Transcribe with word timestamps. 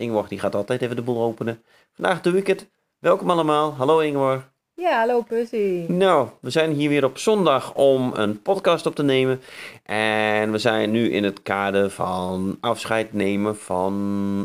Ingeborg 0.00 0.28
die 0.28 0.38
gaat 0.38 0.54
altijd 0.54 0.82
even 0.82 0.96
de 0.96 1.02
boel 1.02 1.22
openen. 1.22 1.62
Vandaag 1.92 2.20
doe 2.20 2.36
ik 2.36 2.46
het. 2.46 2.70
Welkom 2.98 3.30
allemaal. 3.30 3.74
Hallo 3.74 3.98
Ingeborg. 3.98 4.50
Ja, 4.74 4.98
hallo 4.98 5.22
Percy. 5.22 5.84
Nou, 5.88 6.28
we 6.40 6.50
zijn 6.50 6.72
hier 6.72 6.88
weer 6.88 7.04
op 7.04 7.18
zondag 7.18 7.74
om 7.74 8.12
een 8.14 8.42
podcast 8.42 8.86
op 8.86 8.94
te 8.94 9.02
nemen. 9.02 9.40
En 9.84 10.52
we 10.52 10.58
zijn 10.58 10.90
nu 10.90 11.10
in 11.10 11.24
het 11.24 11.42
kader 11.42 11.90
van 11.90 12.56
afscheid 12.60 13.12
nemen 13.12 13.56
van 13.56 13.92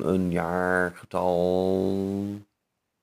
een 0.03 0.31
jaargetal 0.31 1.93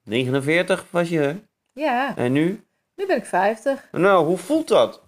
49 0.04 0.86
was 0.90 1.08
je, 1.08 1.18
hè? 1.18 1.40
Ja, 1.72 2.16
En 2.16 2.32
nu? 2.32 2.64
nu 2.96 3.06
ben 3.06 3.16
ik 3.16 3.24
50. 3.24 3.88
Nou, 3.92 4.26
hoe 4.26 4.38
voelt 4.38 4.68
dat? 4.68 5.02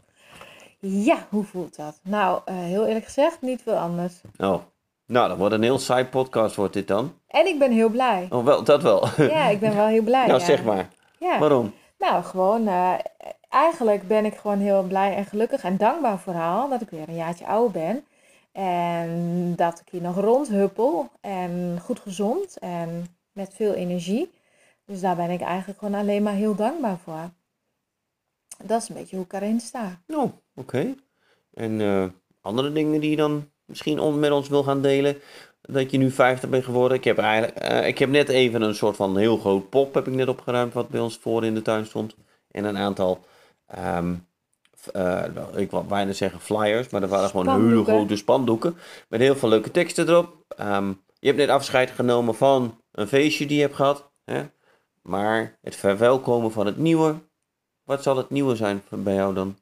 Ja, 0.81 1.27
hoe 1.31 1.45
voelt 1.45 1.77
dat? 1.77 2.01
Nou, 2.03 2.41
eh, 2.45 2.55
heel 2.59 2.87
eerlijk 2.87 3.05
gezegd, 3.05 3.41
niet 3.41 3.63
veel 3.63 3.77
anders. 3.77 4.21
Oh, 4.39 4.63
nou, 5.07 5.29
dat 5.29 5.39
wordt 5.39 5.55
een 5.55 5.63
heel 5.63 5.79
saai 5.79 6.05
podcast, 6.05 6.57
wordt 6.57 6.73
dit 6.73 6.89
dan. 6.89 7.19
En 7.27 7.47
ik 7.47 7.59
ben 7.59 7.73
heel 7.73 7.89
blij. 7.89 8.27
Oh, 8.31 8.45
wel, 8.45 8.65
dat 8.65 8.83
wel. 8.83 9.09
Ja, 9.17 9.49
ik 9.49 9.61
ben 9.61 9.77
wel 9.77 9.87
heel 9.87 10.03
blij. 10.13 10.27
nou, 10.27 10.39
ja. 10.39 10.47
zeg 10.47 10.65
maar. 10.65 10.89
Ja. 11.19 11.39
Waarom? 11.39 11.73
Nou, 11.99 12.23
gewoon, 12.25 12.69
eh, 12.69 12.95
eigenlijk 13.49 14.09
ben 14.09 14.25
ik 14.25 14.35
gewoon 14.35 14.59
heel 14.59 14.83
blij 14.83 15.15
en 15.17 15.25
gelukkig 15.25 15.63
en 15.63 15.77
dankbaar 15.77 16.19
vooral 16.19 16.69
dat 16.69 16.81
ik 16.81 16.91
weer 16.91 17.09
een 17.09 17.15
jaartje 17.15 17.47
ouder 17.47 17.71
ben. 17.71 18.05
En 18.53 19.53
dat 19.57 19.81
ik 19.81 19.89
hier 19.91 20.03
nog 20.03 20.17
rondhuppel 20.17 21.11
en 21.21 21.79
goed 21.83 22.01
gezond 22.01 22.59
en 22.59 23.07
met 23.33 23.55
veel 23.55 23.73
energie. 23.73 24.33
Dus 24.87 25.01
daar 25.01 25.17
ben 25.17 25.31
ik 25.31 25.41
eigenlijk 25.41 25.79
gewoon 25.79 25.95
alleen 25.95 26.23
maar 26.23 26.33
heel 26.33 26.55
dankbaar 26.55 26.99
voor. 26.99 27.31
Dat 28.63 28.83
is 28.83 28.89
een 28.89 28.95
beetje 28.95 29.17
hoe 29.17 29.25
ik 29.25 29.33
erin 29.33 29.61
sta. 29.61 30.03
Oh, 30.07 30.33
oké. 30.55 30.95
En 31.55 31.81
eh, 31.81 32.05
andere 32.41 32.73
dingen 32.73 33.01
die 33.01 33.11
je 33.11 33.17
dan 33.17 33.51
misschien 33.67 34.01
on- 34.01 34.19
met 34.19 34.31
ons 34.31 34.49
wil 34.49 34.63
gaan 34.63 34.83
delen? 34.83 35.17
Dat 35.61 35.91
je 35.91 35.99
nu 35.99 36.11
50 36.11 36.49
bent 36.49 36.65
geworden. 36.65 36.97
Ik 36.97 37.05
heb, 37.05 37.19
eigenlijk, 37.19 37.57
eh, 37.59 37.87
ik 37.87 37.99
heb 37.99 38.09
net 38.11 38.29
even 38.29 38.63
een 38.63 38.75
soort 38.75 38.97
van 38.97 39.17
heel 39.17 39.37
groot 39.37 39.69
pop 39.71 39.95
heb 39.95 40.07
ik 40.07 40.15
net 40.15 40.29
opgeruimd 40.29 40.73
wat 40.75 40.89
bij 40.89 41.01
ons 41.01 41.19
voor 41.19 41.45
in 41.45 41.55
de 41.55 41.63
tuin 41.63 41.87
stond. 41.87 42.17
En 42.51 42.65
een 42.65 42.77
aantal, 42.77 43.25
ehm, 43.67 44.15
eh, 44.93 45.25
ik 45.57 45.71
wil 45.71 45.85
bijna 45.85 46.13
zeggen 46.13 46.41
flyers, 46.41 46.89
maar 46.89 47.01
dat 47.01 47.11
waren 47.11 47.29
gewoon 47.31 47.47
hele 47.49 47.85
grote 47.85 48.17
spandoeken. 48.17 48.77
Met 49.09 49.21
heel 49.21 49.37
veel 49.37 49.49
leuke 49.49 49.71
teksten 49.71 50.09
erop. 50.09 50.45
Ehm, 50.49 50.89
je 51.19 51.27
hebt 51.27 51.39
net 51.39 51.49
afscheid 51.49 51.91
genomen 51.91 52.35
van 52.35 52.81
een 52.93 53.09
feestje 53.09 53.47
die 53.47 53.57
je 53.57 53.63
hebt 53.63 53.75
gehad. 53.75 54.11
Hè? 54.25 54.43
Maar 55.03 55.59
het 55.63 55.77
verwelkomen 55.77 56.53
van 56.53 56.67
het 56.67 56.77
nieuwe. 56.77 57.15
Wat 57.85 58.03
zal 58.03 58.17
het 58.17 58.31
nieuwe 58.31 58.57
zijn 58.57 58.83
bij 58.91 59.15
jou 59.15 59.35
dan? 59.35 59.57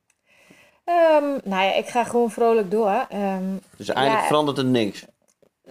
Ehm, 0.84 1.25
nou 1.44 1.65
ja, 1.65 1.75
ik 1.75 1.87
ga 1.88 2.04
gewoon 2.04 2.31
vrolijk 2.31 2.70
door. 2.70 3.06
Ehm, 3.09 3.43
Dus 3.76 3.88
eigenlijk 3.88 4.20
Ja. 4.20 4.26
verandert 4.28 4.59
er 4.59 4.65
niks. 4.65 5.04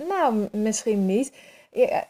Nou, 0.09 0.47
misschien 0.51 1.05
niet. 1.05 1.31
Ja, 1.71 2.03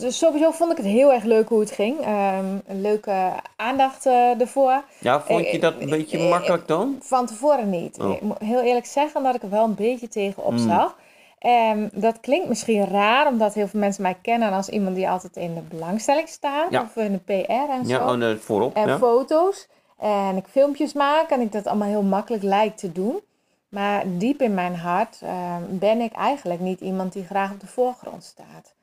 dus 0.00 0.18
sowieso 0.18 0.50
vond 0.50 0.70
ik 0.70 0.76
het 0.76 0.86
heel 0.86 1.12
erg 1.12 1.24
leuk 1.24 1.48
hoe 1.48 1.60
het 1.60 1.70
ging. 1.70 2.00
Ehm, 2.00 2.44
een 2.66 2.80
leuke 2.80 3.32
aandacht 3.56 4.06
eh, 4.06 4.40
ervoor. 4.40 4.82
Ja, 4.98 5.20
vond 5.20 5.50
je 5.50 5.58
dat 5.58 5.74
een 5.74 5.80
Eh, 5.80 5.88
beetje 5.90 6.18
eh, 6.18 6.28
makkelijk 6.30 6.66
dan? 6.68 6.96
Van 7.00 7.26
tevoren 7.26 7.70
niet. 7.70 7.98
Oh. 8.00 8.10
Ik 8.14 8.20
moet 8.20 8.38
heel 8.38 8.60
eerlijk 8.62 8.86
zeggen 8.86 9.22
dat 9.22 9.34
ik 9.34 9.42
er 9.42 9.50
wel 9.50 9.64
een 9.64 9.74
beetje 9.74 10.08
tegenop 10.08 10.52
Mm. 10.52 10.58
zag. 10.68 10.96
En 11.38 11.90
dat 11.92 12.20
klinkt 12.20 12.48
misschien 12.48 12.86
raar, 12.88 13.26
omdat 13.26 13.54
heel 13.54 13.68
veel 13.68 13.80
mensen 13.80 14.02
mij 14.02 14.16
kennen 14.22 14.52
als 14.52 14.68
iemand 14.68 14.94
die 14.96 15.08
altijd 15.08 15.36
in 15.36 15.54
de 15.54 15.60
belangstelling 15.60 16.28
staat. 16.28 16.70
Ja. 16.70 16.82
Of 16.82 16.96
in 17.04 17.12
de 17.12 17.18
PR 17.44 17.70
en 17.70 17.84
zo. 17.86 17.90
Ja, 17.92 18.10
oh, 18.12 18.16
nee, 18.18 18.36
voorop. 18.36 18.74
en 18.74 18.88
ja. 18.88 18.98
foto's. 18.98 19.68
En 19.96 20.36
ik 20.36 20.46
filmpjes 20.46 20.92
maak 20.92 21.30
en 21.30 21.40
ik 21.40 21.52
dat 21.52 21.66
allemaal 21.66 21.88
heel 21.88 22.02
makkelijk 22.02 22.42
lijkt 22.42 22.78
te 22.78 22.92
doen. 22.92 23.20
Maar 23.68 24.04
diep 24.18 24.42
in 24.42 24.54
mijn 24.54 24.76
hart 24.76 25.18
ehm, 25.22 25.62
ben 25.68 26.00
ik 26.00 26.12
eigenlijk 26.12 26.60
niet 26.60 26.80
iemand 26.80 27.12
die 27.12 27.24
graag 27.24 27.52
op 27.52 27.60
de 27.60 27.66
voorgrond 27.66 28.24
staat. 28.24 28.74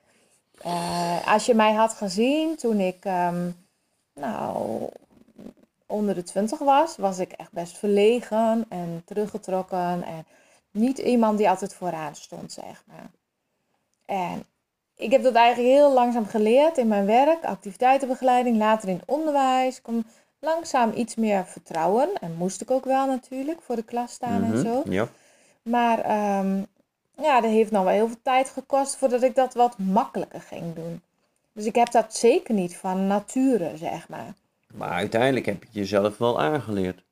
Eh, 0.61 1.33
als 1.33 1.45
je 1.45 1.53
mij 1.53 1.73
had 1.73 1.93
gezien 1.93 2.55
toen 2.55 2.79
ik 2.79 3.05
ehm, 3.05 3.49
nou, 4.13 4.89
onder 5.85 6.15
de 6.15 6.23
twintig 6.23 6.59
was, 6.59 6.97
was 6.97 7.19
ik 7.19 7.31
echt 7.31 7.51
best 7.51 7.77
verlegen 7.77 8.65
en 8.69 9.01
teruggetrokken. 9.05 10.03
En 10.03 10.25
niet 10.71 10.97
iemand 10.97 11.37
die 11.37 11.49
altijd 11.49 11.73
vooraan 11.73 12.15
stond, 12.15 12.51
zeg 12.51 12.83
maar. 12.87 13.11
En 14.05 14.45
ik 14.95 15.11
heb 15.11 15.23
dat 15.23 15.33
eigenlijk 15.33 15.73
heel 15.73 15.93
langzaam 15.93 16.25
geleerd 16.25 16.77
in 16.77 16.87
mijn 16.87 17.05
werk, 17.05 17.43
activiteitenbegeleiding, 17.43 18.57
later 18.57 18.89
in 18.89 19.01
onderwijs. 19.05 19.81
Kom 19.81 20.05
langzaam 20.43 20.91
iets 20.95 21.15
meer 21.15 21.45
vertrouwen. 21.45 22.09
En 22.21 22.35
moest 22.37 22.61
ik 22.61 22.71
ook 22.71 22.85
wel 22.85 23.07
natuurlijk 23.07 23.61
voor 23.61 23.75
de 23.75 23.83
klas 23.83 24.11
staan 24.11 24.43
en 24.43 24.49
Mhm, 24.51 24.65
zo. 24.65 24.81
Ja. 24.89 25.07
Maar 25.61 25.99
ehm, 25.99 26.57
ja, 27.21 27.41
dat 27.41 27.51
heeft 27.51 27.71
nog 27.71 27.83
wel 27.83 27.93
heel 27.93 28.07
veel 28.07 28.21
tijd 28.23 28.49
gekost 28.49 28.95
voordat 28.95 29.23
ik 29.23 29.35
dat 29.35 29.53
wat 29.53 29.77
makkelijker 29.77 30.41
ging 30.41 30.75
doen. 30.75 31.01
Dus 31.53 31.65
ik 31.65 31.75
heb 31.75 31.91
dat 31.91 32.15
zeker 32.15 32.53
niet 32.53 32.77
van 32.77 33.07
nature, 33.07 33.77
zeg 33.77 34.09
maar. 34.09 34.33
Maar 34.73 34.89
uiteindelijk 34.91 35.45
heb 35.45 35.59
je 35.59 35.65
het 35.65 35.75
jezelf 35.75 36.17
wel 36.17 36.41
aangeleerd. 36.41 37.03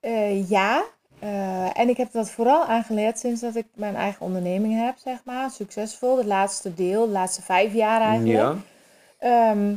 Eh, 0.00 0.48
ja, 0.48 0.84
eh, 1.18 1.78
en 1.78 1.88
ik 1.88 1.96
heb 1.96 2.12
dat 2.12 2.30
vooral 2.30 2.64
aangeleerd 2.64 3.18
sinds 3.18 3.40
dat 3.40 3.54
ik 3.56 3.66
mijn 3.74 3.96
eigen 3.96 4.20
onderneming 4.26 4.84
heb, 4.84 4.96
zeg 4.98 5.18
maar. 5.24 5.50
Succesvol, 5.50 6.16
het 6.16 6.26
laatste 6.26 6.74
deel, 6.74 7.06
de 7.06 7.12
laatste 7.12 7.42
vijf 7.42 7.72
jaar 7.72 8.00
eigenlijk. 8.00 8.38
Ja. 8.38 8.56
Ehm, 9.18 9.74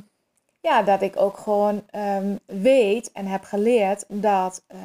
ja, 0.65 0.81
dat 0.81 1.01
ik 1.01 1.17
ook 1.17 1.37
gewoon 1.37 1.83
ehm, 1.89 2.35
weet 2.45 3.11
en 3.11 3.25
heb 3.25 3.43
geleerd 3.43 4.05
dat 4.07 4.63
eh, 4.67 4.79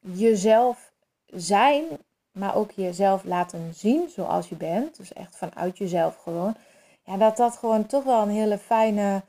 jezelf 0.00 0.92
zijn, 1.26 1.84
maar 2.32 2.54
ook 2.54 2.70
jezelf 2.70 3.24
laten 3.24 3.74
zien 3.74 4.08
zoals 4.08 4.48
je 4.48 4.54
bent, 4.54 4.96
dus 4.96 5.12
echt 5.12 5.36
vanuit 5.36 5.78
jezelf 5.78 6.16
gewoon, 6.22 6.54
ja, 7.04 7.16
dat 7.16 7.36
dat 7.36 7.56
gewoon 7.56 7.86
toch 7.86 8.04
wel 8.04 8.22
een 8.22 8.28
hele 8.30 8.58
fijne 8.58 9.22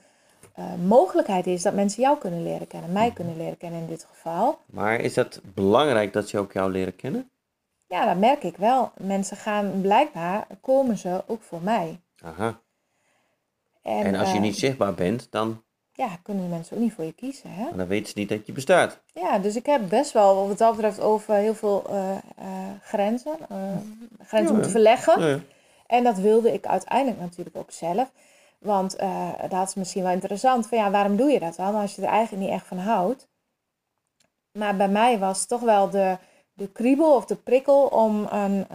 eh, 0.54 0.66
mogelijkheid 0.86 1.48
is 1.48 1.62
dat 1.62 1.74
mensen 1.74 2.02
jou 2.02 2.18
kunnen 2.18 2.44
leren 2.44 2.68
kennen, 2.68 2.92
mij 2.92 3.12
kunnen 3.12 3.38
leren 3.38 3.58
kennen 3.58 3.80
in 3.80 3.88
dit 3.88 4.08
geval. 4.10 4.60
Maar 4.66 5.00
is 5.00 5.14
dat 5.14 5.42
belangrijk 5.44 6.14
dat 6.14 6.30
ze 6.30 6.38
ook 6.38 6.54
jou 6.54 6.72
leren 6.72 6.96
kennen? 6.96 7.30
Ja, 7.88 8.06
dat 8.06 8.18
merk 8.18 8.44
ik 8.44 8.58
wel. 8.58 8.92
Mensen 8.98 9.38
gaan 9.38 9.82
blijkbaar, 9.82 10.48
komen 10.62 10.98
ze 10.98 11.24
ook 11.26 11.42
voor 11.42 11.62
mij. 11.62 12.00
Aha. 12.24 12.60
En 13.82 14.16
als 14.16 14.30
je 14.30 14.36
eh, 14.36 14.42
niet 14.42 14.58
zichtbaar 14.58 14.94
bent, 14.94 15.28
dan, 15.32 15.64
Ja, 15.96 16.08
kunnen 16.24 16.50
mensen 16.50 16.76
ook 16.78 16.84
niet 16.84 16.94
voor 16.94 17.04
je 17.04 17.14
kiezen, 17.14 17.50
hè? 17.54 17.66
dan 17.76 17.88
weten 17.88 18.08
ze 18.08 18.14
niet 18.20 18.30
dat 18.30 18.46
je 18.46 18.52
bestaat. 18.52 19.00
Ja, 19.14 19.40
dus 19.40 19.56
ik 19.56 19.66
heb 19.66 19.90
best 19.90 20.12
wel 20.12 20.48
wat 20.48 20.58
dat 20.58 20.72
betreft 20.72 21.00
over 21.00 21.34
heel 21.34 21.56
veel 21.56 21.84
eh, 21.90 22.12
eh, 22.16 22.18
grenzen, 22.82 23.36
eh, 23.50 23.58
grenzen 24.26 24.48
Ja. 24.48 24.54
moeten 24.54 24.72
verleggen. 24.72 25.28
Ja. 25.28 25.40
En 25.88 26.04
dat 26.04 26.18
wilde 26.18 26.54
ik 26.54 26.66
uiteindelijk 26.66 27.20
natuurlijk 27.20 27.56
ook 27.58 27.72
zelf. 27.72 28.12
Want 28.60 28.96
dat 29.50 29.68
is 29.68 29.74
misschien 29.76 30.04
wel 30.04 30.12
interessant. 30.12 30.68
Van 30.68 30.78
ja, 30.78 30.92
waarom 30.92 31.16
doe 31.16 31.32
je 31.32 31.40
dat 31.40 31.56
dan 31.56 31.76
als 31.76 31.96
je 31.96 32.02
er 32.02 32.08
eigenlijk 32.08 32.44
niet 32.44 32.54
echt 32.54 32.68
van 32.68 32.78
houdt? 32.78 33.28
Maar 34.52 34.76
bij 34.76 34.88
mij 34.90 35.20
was 35.20 35.46
toch 35.46 35.62
wel 35.62 35.90
de, 35.90 36.18
de 36.54 36.68
kriebel 36.68 37.16
of 37.16 37.26
de 37.26 37.36
prikkel 37.36 37.86
om 37.86 38.28
een 38.32 38.66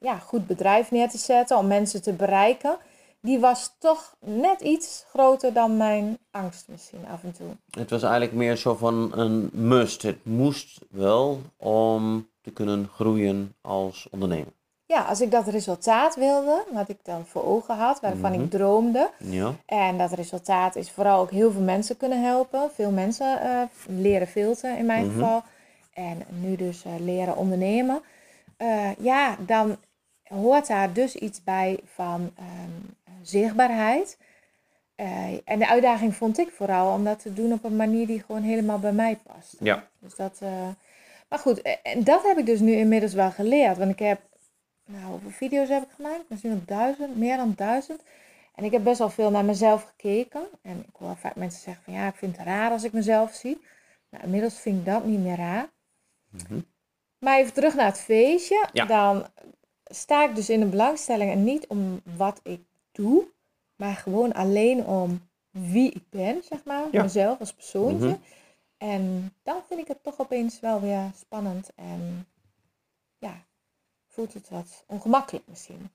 ja, 0.00 0.18
goed 0.18 0.46
bedrijf 0.46 0.90
neer 0.90 1.08
te 1.08 1.18
zetten, 1.18 1.56
om 1.58 1.66
mensen 1.66 2.02
te 2.02 2.12
bereiken. 2.12 2.76
Die 3.20 3.38
was 3.38 3.74
toch 3.78 4.14
net 4.20 4.60
iets 4.60 5.04
groter 5.08 5.52
dan 5.52 5.76
mijn 5.76 6.18
angst 6.30 6.68
misschien 6.68 7.06
af 7.10 7.22
en 7.24 7.32
toe. 7.32 7.46
Het 7.70 7.90
was 7.90 8.02
eigenlijk 8.02 8.32
meer 8.32 8.56
zo 8.56 8.74
van 8.74 9.12
een 9.18 9.50
must. 9.52 10.02
Het 10.02 10.24
moest 10.24 10.80
wel 10.90 11.40
om 11.56 12.28
te 12.42 12.50
kunnen 12.50 12.88
groeien 12.94 13.54
als 13.60 14.08
ondernemer. 14.10 14.52
ja, 14.86 15.02
als 15.04 15.20
ik 15.20 15.30
dat 15.30 15.46
resultaat 15.48 16.14
wilde, 16.16 16.64
wat 16.72 16.88
ik 16.88 16.98
dan 17.02 17.26
voor 17.26 17.44
ogen 17.44 17.76
had, 17.76 18.00
waarvan 18.00 18.32
Mhm. 18.32 18.40
ik 18.42 18.50
droomde. 18.50 19.10
Ja. 19.18 19.54
En 19.66 19.98
dat 19.98 20.12
resultaat 20.12 20.76
is 20.76 20.90
vooral 20.90 21.20
ook 21.20 21.30
heel 21.30 21.52
veel 21.52 21.60
mensen 21.62 21.96
kunnen 21.96 22.22
helpen. 22.22 22.70
Veel 22.74 22.90
mensen 22.90 23.40
eh, 23.40 23.62
leren 23.86 24.26
filteren 24.26 24.78
in 24.78 24.86
mijn 24.86 25.06
Mhm. 25.06 25.12
geval. 25.14 25.42
En 25.92 26.22
nu 26.28 26.56
dus 26.56 26.84
eh, 26.84 26.92
leren 26.98 27.36
ondernemen. 27.36 28.00
Eh, 28.56 28.94
ja, 28.98 29.36
dan 29.46 29.76
hoort 30.28 30.66
daar 30.66 30.92
dus 30.92 31.14
iets 31.14 31.44
bij 31.44 31.78
van 31.94 32.30
ehm, 32.36 33.07
zichtbaarheid. 33.22 34.18
Eh, 34.94 35.32
en 35.44 35.58
de 35.58 35.68
uitdaging 35.68 36.14
vond 36.14 36.38
ik 36.38 36.50
vooral 36.50 36.92
om 36.92 37.04
dat 37.04 37.22
te 37.22 37.32
doen 37.32 37.52
op 37.52 37.64
een 37.64 37.76
manier 37.76 38.06
die 38.06 38.22
gewoon 38.22 38.42
helemaal 38.42 38.78
bij 38.78 38.92
mij 38.92 39.16
past. 39.16 39.56
Ja. 39.60 39.88
Dus 39.98 40.14
dat, 40.14 40.38
eh, 40.40 40.68
maar 41.28 41.38
goed, 41.38 41.62
eh, 41.62 41.72
en 41.82 42.04
dat 42.04 42.22
heb 42.22 42.38
ik 42.38 42.46
dus 42.46 42.60
nu 42.60 42.72
inmiddels 42.72 43.12
wel 43.12 43.30
geleerd. 43.30 43.78
Want 43.78 43.90
ik 43.90 43.98
heb, 43.98 44.20
nou, 44.84 45.04
hoeveel 45.04 45.30
video's 45.30 45.68
heb 45.68 45.82
ik 45.82 45.88
gemaakt? 45.94 46.28
Misschien 46.28 46.50
wel 46.50 46.62
duizend, 46.64 47.16
meer 47.16 47.36
dan 47.36 47.52
duizend. 47.56 48.02
En 48.54 48.64
ik 48.64 48.72
heb 48.72 48.84
best 48.84 48.98
wel 48.98 49.10
veel 49.10 49.30
naar 49.30 49.44
mezelf 49.44 49.82
gekeken. 49.82 50.42
En 50.62 50.84
ik 50.88 50.96
hoor 50.98 51.16
vaak 51.16 51.36
mensen 51.36 51.60
zeggen 51.60 51.84
van 51.84 51.94
ja, 51.94 52.08
ik 52.08 52.14
vind 52.14 52.36
het 52.36 52.46
raar 52.46 52.70
als 52.70 52.84
ik 52.84 52.92
mezelf 52.92 53.34
zie. 53.34 53.60
Nou, 54.10 54.24
inmiddels 54.24 54.60
vind 54.60 54.78
ik 54.78 54.84
dat 54.84 55.04
niet 55.04 55.20
meer 55.20 55.36
raar. 55.36 55.68
Mhm. 56.30 56.60
Maar 57.18 57.38
even 57.38 57.52
terug 57.52 57.74
naar 57.74 57.86
het 57.86 58.00
feestje. 58.00 58.68
Ja. 58.72 58.84
Dan 58.84 59.26
sta 59.84 60.24
ik 60.24 60.34
dus 60.34 60.50
in 60.50 60.60
de 60.60 60.66
belangstelling 60.66 61.30
en 61.30 61.44
niet 61.44 61.66
om 61.66 62.00
wat 62.16 62.40
ik 62.42 62.60
doe, 62.98 63.24
maar 63.76 63.94
gewoon 63.94 64.32
alleen 64.32 64.84
om 64.84 65.20
wie 65.50 65.90
ik 65.90 66.02
ben, 66.10 66.42
zeg 66.48 66.64
maar. 66.64 66.84
Ja. 66.92 67.02
Mezelf 67.02 67.40
als 67.40 67.52
persoontje. 67.52 68.06
Mhm. 68.06 68.16
En 68.78 69.32
dan 69.42 69.60
vind 69.68 69.80
ik 69.80 69.88
het 69.88 70.02
toch 70.02 70.20
opeens 70.20 70.60
wel 70.60 70.80
weer 70.80 71.10
spannend 71.16 71.70
en 71.74 72.26
ja, 73.18 73.44
voelt 74.08 74.34
het 74.34 74.48
wat 74.50 74.84
ongemakkelijk 74.86 75.44
misschien. 75.48 75.90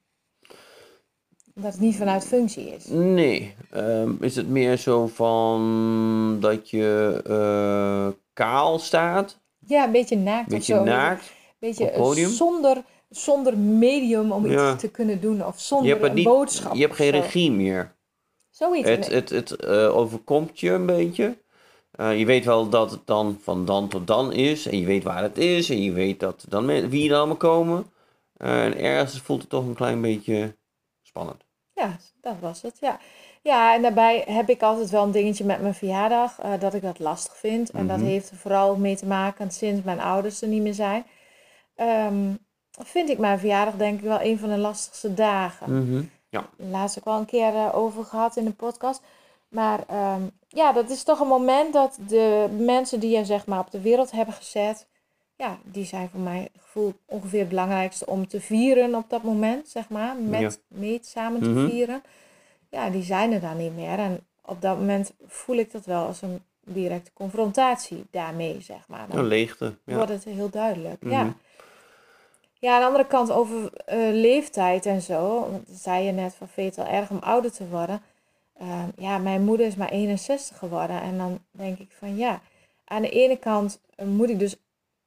Dat 1.56 1.72
het 1.72 1.82
niet 1.82 1.96
vanuit 1.96 2.26
functie 2.26 2.76
is. 2.76 2.86
Nee. 2.86 3.56
Ehm, 3.72 4.24
is 4.24 4.36
het 4.36 4.48
meer 4.48 4.78
zo 4.78 5.08
van 5.08 6.38
dat 6.40 6.70
je 6.70 7.22
eh, 7.28 8.08
kaal 8.34 8.80
staat? 8.80 9.40
Ja, 9.60 9.86
een 9.86 9.92
beetje 9.92 10.18
naakt 10.18 10.52
Een 10.52 10.58
of 10.58 10.64
zo. 10.64 10.74
beetje 10.74 10.92
naakt? 10.92 11.32
beetje 11.60 11.92
podium? 11.92 12.30
zonder, 12.30 12.84
zonder 13.18 13.57
medium 13.57 14.31
om 14.31 14.48
Ja. 14.48 14.71
iets 14.71 14.81
te 14.81 14.92
kunnen 14.92 15.21
doen 15.21 15.45
of 15.45 15.60
zonder 15.60 16.04
een 16.04 16.13
niet, 16.13 16.24
boodschap. 16.24 16.74
je 16.74 16.81
hebt 16.81 16.95
geen 16.95 17.13
zo. 17.13 17.19
regie 17.19 17.51
meer. 17.51 17.95
Zoiets. 18.50 18.89
Het, 18.89 19.07
het, 19.07 19.30
het 19.30 19.56
eh, 19.56 19.95
overkomt 19.98 20.60
je 20.60 20.69
een 20.71 20.86
beetje. 20.86 21.38
Eh, 21.92 22.19
je 22.19 22.25
weet 22.25 22.45
wel 22.45 22.69
dat 22.69 22.92
het 22.92 23.01
dan 23.06 23.38
van 23.42 23.65
dan 23.65 23.88
tot 23.88 24.07
dan 24.07 24.33
is. 24.33 24.68
En 24.68 24.80
je 24.80 24.86
weet 24.86 25.04
waar 25.04 25.21
het 25.21 25.38
is. 25.38 25.69
En 25.69 25.81
je 25.83 25.92
weet 25.92 26.19
dat 26.19 26.45
dan 26.50 26.89
wie 26.89 27.10
er 27.10 27.15
allemaal 27.18 27.36
komen. 27.36 27.86
Eh, 28.38 28.65
en 28.65 28.77
ergens 28.77 29.19
voelt 29.21 29.42
het 29.42 29.50
toch 29.50 29.65
een 29.65 29.74
klein 29.74 30.01
beetje 30.01 30.56
spannend. 31.01 31.44
Ja, 31.74 31.98
dat 32.21 32.36
was 32.39 32.62
het, 32.62 32.77
ja. 32.81 33.00
Ja, 33.42 33.74
en 33.75 33.81
daarbij 33.81 34.24
heb 34.27 34.50
ik 34.50 34.62
altijd 34.62 34.89
wel 34.89 35.04
een 35.04 35.12
dingetje 35.12 35.45
met 35.45 35.62
mijn 35.62 35.74
verjaardag, 35.74 36.36
dat 36.60 36.74
ik 36.74 36.81
dat 36.81 37.00
lastig 37.00 37.38
vind. 37.38 37.71
En 37.71 37.88
dat 37.88 37.98
Mhm. 37.98 38.06
heeft 38.06 38.30
er 38.30 38.38
vooral 38.38 38.75
mee 38.75 38.95
te 38.95 39.06
maken 39.06 39.51
sinds 39.51 39.83
mijn 39.83 40.00
ouders 40.00 40.42
er 40.42 40.48
niet 40.48 40.62
meer 40.62 40.74
zijn. 40.74 41.06
Vind 42.84 43.10
ik 43.10 43.18
mijn 43.18 43.40
verjaardag 43.40 43.76
denk 43.76 44.00
ik 44.00 44.06
wel 44.06 44.22
een 44.22 44.40
van 44.40 44.50
de 44.50 44.58
lastigste 44.58 45.14
dagen. 45.14 45.84
Mhm. 45.88 46.04
Laatst 46.56 46.98
ook 46.98 47.06
wel 47.06 47.18
een 47.18 47.26
keer 47.26 47.54
eh, 47.56 47.76
over 47.76 48.04
gehad 48.06 48.36
in 48.38 48.46
de 48.46 48.52
podcast. 48.52 49.02
Maar 49.48 49.80
ehm, 49.88 50.22
ja, 50.48 50.72
dat 50.72 50.90
is 50.90 51.04
toch 51.04 51.20
een 51.20 51.28
moment 51.28 51.74
dat 51.74 51.98
de 52.08 52.48
mensen 52.60 53.00
die 53.00 53.18
je 53.18 53.26
zeg 53.26 53.46
maar 53.46 53.60
op 53.60 53.72
de 53.72 53.82
wereld 53.82 54.12
hebben 54.12 54.34
gezet, 54.36 54.88
ja, 55.38 55.58
die 55.64 55.86
zijn 55.86 56.10
voor 56.10 56.20
mij 56.20 56.50
gevoel 56.60 56.94
ongeveer 57.06 57.40
het 57.40 57.50
belangrijkste 57.50 58.06
om 58.06 58.28
te 58.28 58.42
vieren 58.42 58.96
op 58.96 59.10
dat 59.10 59.24
moment, 59.24 59.68
zeg 59.70 59.90
maar, 59.90 60.16
met, 60.16 60.40
Ja. 60.42 60.50
mee 60.68 61.00
samen 61.02 61.42
te 61.42 61.50
Mhm. 61.50 61.70
vieren. 61.70 62.04
Ja, 62.70 62.90
die 62.90 63.04
zijn 63.04 63.32
er 63.32 63.42
dan 63.42 63.58
niet 63.58 63.76
meer. 63.76 63.98
En 64.00 64.20
op 64.46 64.62
dat 64.62 64.78
moment 64.78 65.14
voel 65.28 65.56
ik 65.56 65.72
dat 65.72 65.86
wel 65.86 66.06
als 66.06 66.22
een 66.22 66.42
directe 66.66 67.12
confrontatie 67.14 68.06
daarmee, 68.12 68.62
zeg 68.62 68.88
maar. 68.88 69.08
Dan 69.10 69.18
Een 69.18 69.26
leegte. 69.26 69.74
Ja. 69.86 69.96
wordt 69.96 70.10
het 70.12 70.24
heel 70.24 70.50
duidelijk. 70.50 70.98
Ja. 71.04 71.08
Mhm. 71.24 71.26
Ja, 71.28 71.34
aan 72.71 72.80
de 72.80 72.86
andere 72.86 73.07
kant 73.07 73.31
over 73.31 73.74
eh, 73.74 73.98
leeftijd 74.12 74.86
en 74.86 75.01
zo. 75.01 75.39
Want 75.50 75.68
dat 75.68 75.77
zei 75.77 76.06
je 76.06 76.12
net 76.12 76.36
van 76.36 76.48
vind 76.48 76.75
je 76.75 76.81
het 76.81 76.89
wel 76.89 77.00
erg 77.00 77.10
om 77.10 77.19
ouder 77.19 77.51
te 77.51 77.68
worden. 77.68 78.01
Ehm, 78.57 78.89
ja, 78.98 79.18
mijn 79.18 79.44
moeder 79.44 79.65
is 79.65 79.75
maar 79.75 79.89
61 79.89 80.57
geworden. 80.57 81.01
En 81.01 81.18
dan 81.18 81.39
denk 81.51 81.80
ik 81.80 81.92
van 81.92 82.15
ja, 82.15 82.42
aan 82.86 83.01
de 83.01 83.10
ene 83.10 83.38
kant 83.38 83.81
eh, 83.95 84.06
moet 84.06 84.30
ik 84.30 84.39
dus, 84.39 84.56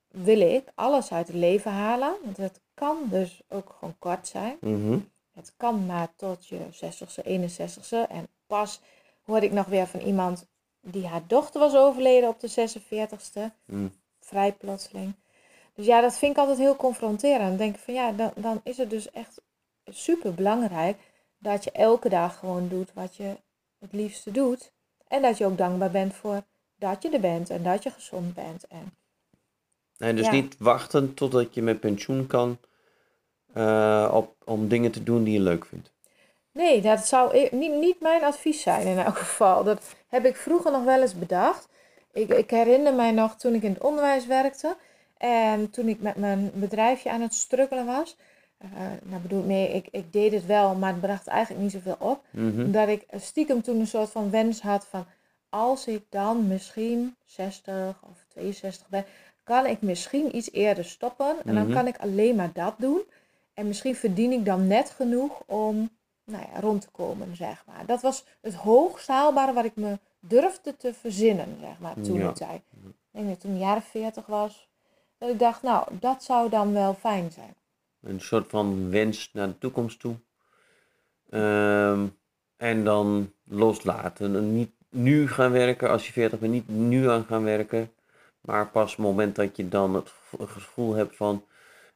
wil 0.09 0.41
ik 0.41 0.69
alles 0.75 1.13
uit 1.13 1.27
het 1.27 1.37
leven 1.37 1.71
halen. 1.71 2.15
Want 2.25 2.37
het 2.37 2.61
kan 2.75 2.97
dus 3.11 3.43
ook 3.49 3.77
gewoon 3.79 3.97
kort 3.99 4.27
zijn. 4.27 4.57
Mhm. 4.61 4.99
Het 5.35 5.53
kan 5.57 5.87
maar 5.87 6.09
tot 6.17 6.47
je 6.47 6.59
60ste, 6.71 7.23
61ste. 7.25 8.09
En 8.09 8.29
pas 8.47 8.81
hoorde 9.23 9.47
ik 9.47 9.53
nog 9.53 9.67
weer 9.67 9.87
van 9.87 10.01
iemand 10.01 10.47
die 10.81 11.07
haar 11.07 11.27
dochter 11.27 11.61
was 11.61 11.75
overleden 11.75 12.29
op 12.29 12.41
de 12.41 12.49
46ste. 12.49 13.55
Mm. 13.65 13.93
Vrij 14.21 14.53
plotseling. 14.53 15.15
Dus 15.77 15.87
ja, 15.87 16.01
dat 16.01 16.19
vind 16.19 16.33
ik 16.33 16.39
altijd 16.39 16.59
heel 16.59 16.77
confronterend. 16.77 17.49
Dan 17.49 17.57
denk 17.57 17.75
ik 17.75 17.81
van 17.81 17.95
ja, 17.95 18.13
dan, 18.13 18.31
dan 18.35 18.61
is 18.65 18.77
het 18.77 18.91
dus 18.91 19.11
echt 19.11 19.41
super 19.85 20.35
belangrijk 20.35 20.97
dat 21.39 21.65
je 21.65 21.71
elke 21.71 22.09
dag 22.09 22.39
gewoon 22.39 22.69
doet 22.69 22.91
wat 22.95 23.17
je 23.17 23.37
het 23.79 23.93
liefste 23.93 24.31
doet. 24.31 24.73
En 25.09 25.23
dat 25.23 25.39
je 25.39 25.47
ook 25.47 25.59
dankbaar 25.59 25.91
bent 25.91 26.15
voor 26.15 26.43
dat 26.79 27.03
je 27.03 27.11
er 27.11 27.21
bent 27.21 27.51
en 27.51 27.63
dat 27.63 27.83
je 27.83 27.91
gezond 27.91 28.35
bent. 28.35 28.67
En 28.67 28.93
En 29.99 30.17
dus 30.17 30.27
Ja. 30.27 30.33
niet 30.33 30.57
wachten 30.59 31.15
totdat 31.15 31.55
je 31.55 31.63
met 31.63 31.81
pensioen 31.81 32.27
kan 32.27 32.59
eh, 33.53 34.11
op, 34.13 34.35
om 34.45 34.69
dingen 34.69 34.91
te 34.91 35.03
doen 35.03 35.25
die 35.25 35.33
je 35.33 35.41
leuk 35.41 35.67
vindt. 35.67 35.93
Nee, 36.53 36.81
dat 36.81 37.07
zou 37.07 37.49
niet, 37.51 37.73
niet 37.73 38.01
mijn 38.01 38.25
advies 38.25 38.63
zijn 38.63 38.87
in 38.87 38.99
elk 38.99 39.19
geval. 39.19 39.65
Dat 39.65 39.83
heb 40.09 40.25
ik 40.25 40.37
vroeger 40.37 40.73
nog 40.73 40.85
wel 40.85 41.01
eens 41.01 41.19
bedacht. 41.19 41.69
Ik, 42.13 42.29
ik 42.29 42.51
herinner 42.51 42.95
mij 42.95 43.11
nog 43.13 43.37
toen 43.37 43.55
ik 43.55 43.63
in 43.63 43.73
het 43.73 43.83
onderwijs 43.83 44.27
werkte 44.27 44.77
en 45.17 45.71
toen 45.71 45.89
ik 45.89 46.01
met 46.01 46.17
mijn 46.17 46.51
bedrijfje 46.55 47.11
aan 47.11 47.21
het 47.21 47.35
struggelen 47.35 47.87
was. 47.87 48.17
eh, 48.59 48.69
nou 49.03 49.23
bedoel, 49.23 49.43
nee, 49.43 49.69
ik, 49.73 49.89
ik 49.91 50.13
deed 50.13 50.33
het 50.33 50.47
wel, 50.47 50.75
maar 50.75 50.93
het 50.93 51.01
bracht 51.01 51.27
eigenlijk 51.27 51.63
niet 51.63 51.73
zoveel 51.73 51.97
op. 51.99 52.25
Mhm. 52.31 52.71
Dat 52.71 52.89
ik 52.89 53.05
stiekem 53.17 53.63
toen 53.63 53.81
een 53.81 53.87
soort 53.87 54.11
van 54.11 54.31
wens 54.31 54.61
had 54.61 54.87
van 54.87 55.05
als 55.49 55.87
ik 55.87 56.05
dan 56.09 56.47
misschien 56.47 57.17
60 57.25 58.01
of 58.11 58.25
62 58.29 58.89
ben, 58.89 59.05
kan 59.45 59.67
ik 59.67 59.81
misschien 59.83 60.37
iets 60.37 60.53
eerder 60.53 60.85
stoppen. 60.85 61.37
En 61.45 61.55
dan 61.55 61.65
Mhm. 61.65 61.73
kan 61.73 61.87
ik 61.87 61.97
alleen 61.99 62.37
maar 62.37 62.51
dat 62.53 62.75
doen. 62.79 63.03
En 63.55 63.67
misschien 63.67 63.97
verdien 63.97 64.33
ik 64.33 64.45
dan 64.45 64.67
net 64.67 64.91
genoeg 64.91 65.43
om 65.47 65.91
nou 66.25 66.45
ja, 66.53 66.61
rond 66.61 66.81
te 66.83 66.89
komen, 66.91 67.37
zeg 67.37 67.65
maar. 67.67 67.87
Dat 67.87 68.03
was 68.03 68.25
het 68.41 68.55
hoogst 68.55 69.07
haalbare 69.09 69.53
wat 69.53 69.65
ik 69.65 69.77
me 69.77 69.99
durfde 70.21 70.77
te 70.77 70.95
verzinnen, 70.95 71.57
zeg 71.61 71.79
maar, 71.79 71.95
toen 72.01 72.15
Ja. 72.19 72.33
Ik 72.53 72.63
denk 73.11 73.29
dat 73.29 73.41
toen 73.41 73.55
ik 73.55 73.61
jaren 73.61 73.83
40 73.83 74.27
was, 74.27 74.69
dat 75.19 75.29
ik 75.29 75.39
dacht, 75.39 75.63
nou, 75.63 75.87
dat 76.01 76.23
zou 76.25 76.51
dan 76.51 76.73
wel 76.73 76.95
fijn 76.95 77.31
zijn. 77.33 77.55
Een 78.03 78.21
soort 78.21 78.51
van 78.51 78.91
wens 78.91 79.31
naar 79.33 79.47
de 79.49 79.59
toekomst 79.59 80.01
toe. 80.01 80.15
Ehm, 81.31 82.07
en 82.57 82.85
dan 82.85 83.33
loslaten. 83.45 84.37
En 84.37 84.55
niet 84.55 84.71
nu 84.91 85.29
gaan 85.29 85.51
werken 85.53 85.91
als 85.91 86.07
je 86.07 86.13
40 86.13 86.39
bent, 86.39 86.53
niet 86.53 86.69
nu 86.69 87.11
aan 87.11 87.25
gaan 87.25 87.45
werken. 87.45 87.93
Maar 88.41 88.67
pas 88.67 88.91
op 88.91 88.97
het 88.97 89.07
moment 89.07 89.37
dat 89.37 89.57
je 89.57 89.69
dan 89.69 89.95
het 89.95 90.09
gevo- 90.09 90.47
gevoel 90.47 90.95
hebt 90.95 91.17
van 91.17 91.45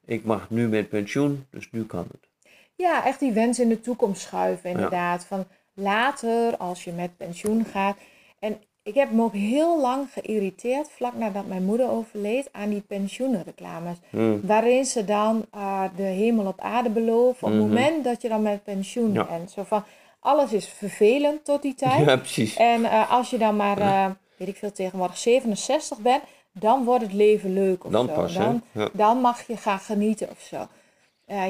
ik 0.05 0.25
mag 0.25 0.51
nu 0.51 0.69
met 0.69 0.89
pensioen, 0.89 1.47
dus 1.51 1.71
nu 1.71 1.85
kan 1.87 2.07
het. 2.11 2.53
Ja, 2.75 3.05
echt 3.05 3.21
die 3.21 3.33
wens 3.33 3.59
in 3.59 3.69
de 3.69 3.81
toekomst 3.81 4.21
schuiven, 4.21 4.71
inderdaad. 4.71 5.25
Van 5.25 5.47
later, 5.75 6.57
als 6.57 6.85
je 6.85 6.93
met 6.93 7.17
pensioen 7.17 7.65
gaat. 7.65 7.97
En 8.39 8.61
ik 8.91 8.97
heb 8.97 9.11
me 9.11 9.23
ook 9.23 9.35
heel 9.35 9.81
lang 9.81 10.09
geïrriteerd, 10.13 10.91
vlak 10.91 11.15
nadat 11.15 11.47
mijn 11.47 11.65
moeder 11.65 11.91
overleed, 11.91 12.49
aan 12.53 12.69
die 12.71 12.81
pensioenreclames. 12.81 13.97
Hmm. 14.11 14.41
Waarin 14.45 14.85
ze 14.85 15.05
dan 15.05 15.47
eh, 15.53 15.83
de 15.97 16.03
hemel 16.03 16.47
op 16.47 16.61
aarde 16.61 16.91
beloven 16.91 17.47
op 17.47 17.53
het 17.53 17.63
Mhm. 17.63 17.69
moment 17.69 18.05
dat 18.05 18.23
je 18.23 18.29
dan 18.29 18.43
met 18.43 18.65
pensioen 18.65 19.13
Ja. 19.13 19.25
bent. 19.25 19.51
Zo 19.51 19.63
van, 19.63 19.85
alles 20.21 20.53
is 20.53 20.67
vervelend 20.69 21.45
tot 21.45 21.63
die 21.63 21.75
tijd. 21.75 22.07
Ja, 22.07 22.17
precies. 22.17 22.57
En 22.57 22.85
eh, 22.85 23.11
als 23.13 23.31
je 23.31 23.39
dan 23.39 23.57
maar, 23.57 23.79
eh, 23.79 24.07
weet 24.37 24.49
ik 24.49 24.57
veel, 24.57 24.73
tegenwoordig 24.73 25.17
67 25.19 25.99
bent, 25.99 26.23
dan 26.53 26.85
wordt 26.85 27.03
het 27.03 27.13
leven 27.13 27.53
leuk 27.53 27.85
of 27.85 27.93
Dan 27.93 28.07
zo. 28.07 28.15
pas, 28.15 28.35
dan, 28.35 28.63
Ja. 28.73 28.89
dan 28.93 29.19
mag 29.21 29.47
je 29.47 29.57
gaan 29.57 29.79
genieten 29.79 30.29
of 30.31 30.41
zo. 30.41 30.67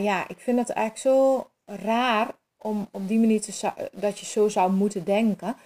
Ja, 0.01 0.29
ik 0.29 0.37
vind 0.39 0.59
het 0.59 0.71
eigenlijk 0.71 0.99
zo 1.17 1.47
raar 1.67 2.27
om 2.59 2.89
op 2.93 3.09
die 3.09 3.19
manier 3.19 3.41
te, 3.41 3.53
dat 3.93 4.19
je 4.19 4.27
zo 4.27 4.49
zou 4.49 4.73
moeten 4.73 5.05
denken. 5.05 5.57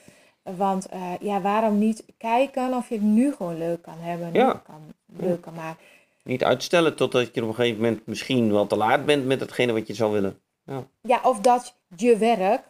Want 0.56 0.86
eh, 0.86 1.12
ja, 1.20 1.40
waarom 1.40 1.78
niet 1.78 2.04
kijken 2.18 2.74
of 2.74 2.88
je 2.88 2.94
het 2.94 3.04
nu 3.04 3.32
gewoon 3.32 3.58
leuk 3.58 3.82
kan 3.82 3.98
hebben. 3.98 4.32
Ja. 4.32 4.62
kan, 4.66 4.80
leuk 5.06 5.40
kan 5.40 5.54
maken. 5.54 5.82
Niet 6.22 6.44
uitstellen 6.44 6.96
totdat 6.96 7.34
je 7.34 7.42
op 7.42 7.48
een 7.48 7.54
gegeven 7.54 7.80
moment 7.80 8.06
misschien 8.06 8.52
wel 8.52 8.66
te 8.66 8.76
laat 8.76 9.04
bent 9.06 9.26
met 9.26 9.40
hetgene 9.40 9.72
wat 9.72 9.86
je 9.86 9.94
zou 9.94 10.12
willen. 10.12 10.38
Ja. 10.64 10.84
Ja, 11.00 11.20
of 11.22 11.40
dat 11.40 11.76
je 11.96 12.16
werk 12.16 12.62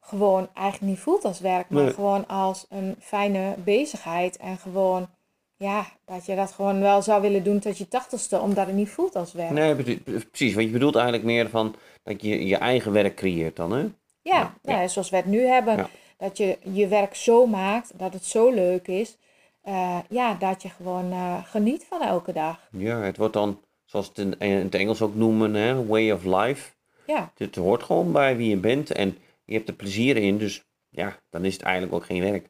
gewoon 0.00 0.48
eigenlijk 0.54 0.92
niet 0.92 1.00
voelt 1.02 1.24
als 1.24 1.40
werk, 1.40 1.68
maar 1.68 1.82
Nee. 1.82 1.92
gewoon 1.92 2.26
als 2.28 2.66
een 2.68 2.96
fijne 3.00 3.54
bezigheid. 3.64 4.36
En 4.36 4.58
gewoon, 4.58 5.08
ja, 5.56 5.86
dat 6.04 6.26
je 6.26 6.34
dat 6.36 6.52
gewoon 6.52 6.80
wel 6.80 7.02
zou 7.02 7.22
willen 7.22 7.44
doen 7.44 7.58
tot 7.58 7.78
je 7.78 7.88
tachtigste, 7.88 8.40
omdat 8.40 8.66
het 8.66 8.74
niet 8.74 8.90
voelt 8.90 9.16
als 9.16 9.32
werk. 9.32 9.50
Nee, 9.50 9.74
precies. 9.74 10.54
Want 10.54 10.66
je 10.66 10.72
bedoelt 10.72 10.94
eigenlijk 10.94 11.24
meer 11.24 11.48
van 11.48 11.74
dat 12.02 12.22
je 12.22 12.46
je 12.46 12.56
eigen 12.56 12.92
werk 12.92 13.14
creëert 13.14 13.56
dan, 13.56 13.72
hè? 13.72 13.80
Ja, 13.80 13.90
Ja, 14.22 14.54
nou, 14.62 14.88
zoals 14.88 15.10
we 15.10 15.16
het 15.16 15.26
nu 15.26 15.40
hebben. 15.46 15.76
Ja. 15.76 15.88
Dat 16.22 16.36
je 16.36 16.58
je 16.72 16.88
werk 16.88 17.14
zo 17.14 17.46
maakt, 17.46 17.98
dat 17.98 18.12
het 18.12 18.24
zo 18.24 18.50
leuk 18.50 18.86
is. 18.88 19.16
eh, 19.62 19.98
ja, 20.08 20.34
dat 20.34 20.62
je 20.62 20.68
gewoon 20.68 21.12
eh, 21.12 21.44
geniet 21.44 21.84
van 21.88 22.02
elke 22.02 22.32
dag. 22.32 22.60
Ja, 22.70 23.00
het 23.00 23.16
wordt 23.16 23.32
dan, 23.32 23.60
zoals 23.84 24.08
het 24.08 24.18
in, 24.18 24.38
in 24.38 24.50
het 24.56 24.74
Engels 24.74 25.02
ook 25.02 25.14
noemen, 25.14 25.54
hè, 25.54 25.86
way 25.86 26.10
of 26.10 26.24
life. 26.24 26.70
Ja, 27.06 27.32
Het 27.36 27.56
hoort 27.56 27.82
gewoon 27.82 28.12
bij 28.12 28.36
wie 28.36 28.48
je 28.48 28.56
bent 28.56 28.90
en 28.92 29.18
je 29.44 29.54
hebt 29.54 29.68
er 29.68 29.74
plezier 29.74 30.16
in, 30.16 30.38
dus 30.38 30.64
ja, 30.88 31.16
dan 31.30 31.44
is 31.44 31.52
het 31.52 31.62
eigenlijk 31.62 31.94
ook 31.94 32.04
geen 32.04 32.22
werk. 32.22 32.48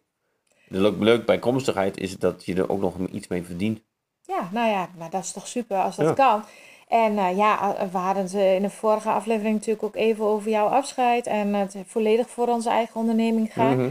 De 0.68 0.80
leuk, 0.80 0.98
leuk 0.98 1.26
bijkomstigheid 1.26 1.98
is 1.98 2.16
dat 2.16 2.44
je 2.44 2.54
er 2.54 2.70
ook 2.70 2.80
nog 2.80 2.96
iets 3.12 3.28
mee 3.28 3.42
verdient. 3.42 3.80
ja, 4.22 4.48
nou 4.52 4.70
ja, 4.70 4.88
maar 4.98 5.10
dat 5.10 5.22
is 5.24 5.32
toch 5.32 5.46
super 5.46 5.76
als 5.82 5.96
dat 5.96 6.06
Ja. 6.06 6.12
kan. 6.14 6.44
En 6.92 7.18
eh, 7.18 7.36
ja, 7.36 7.76
we 7.92 7.98
hadden 7.98 8.22
het 8.22 8.34
eh, 8.34 8.54
in 8.54 8.62
de 8.62 8.70
vorige 8.70 9.10
aflevering 9.10 9.54
natuurlijk 9.54 9.82
ook 9.82 9.96
even 9.96 10.24
over 10.24 10.50
jouw 10.50 10.66
afscheid. 10.66 11.26
En 11.26 11.54
het 11.54 11.76
volledig 11.86 12.30
voor 12.30 12.48
onze 12.48 12.70
eigen 12.70 13.00
onderneming 13.00 13.52
gaan. 13.52 13.76
Mhm. 13.76 13.90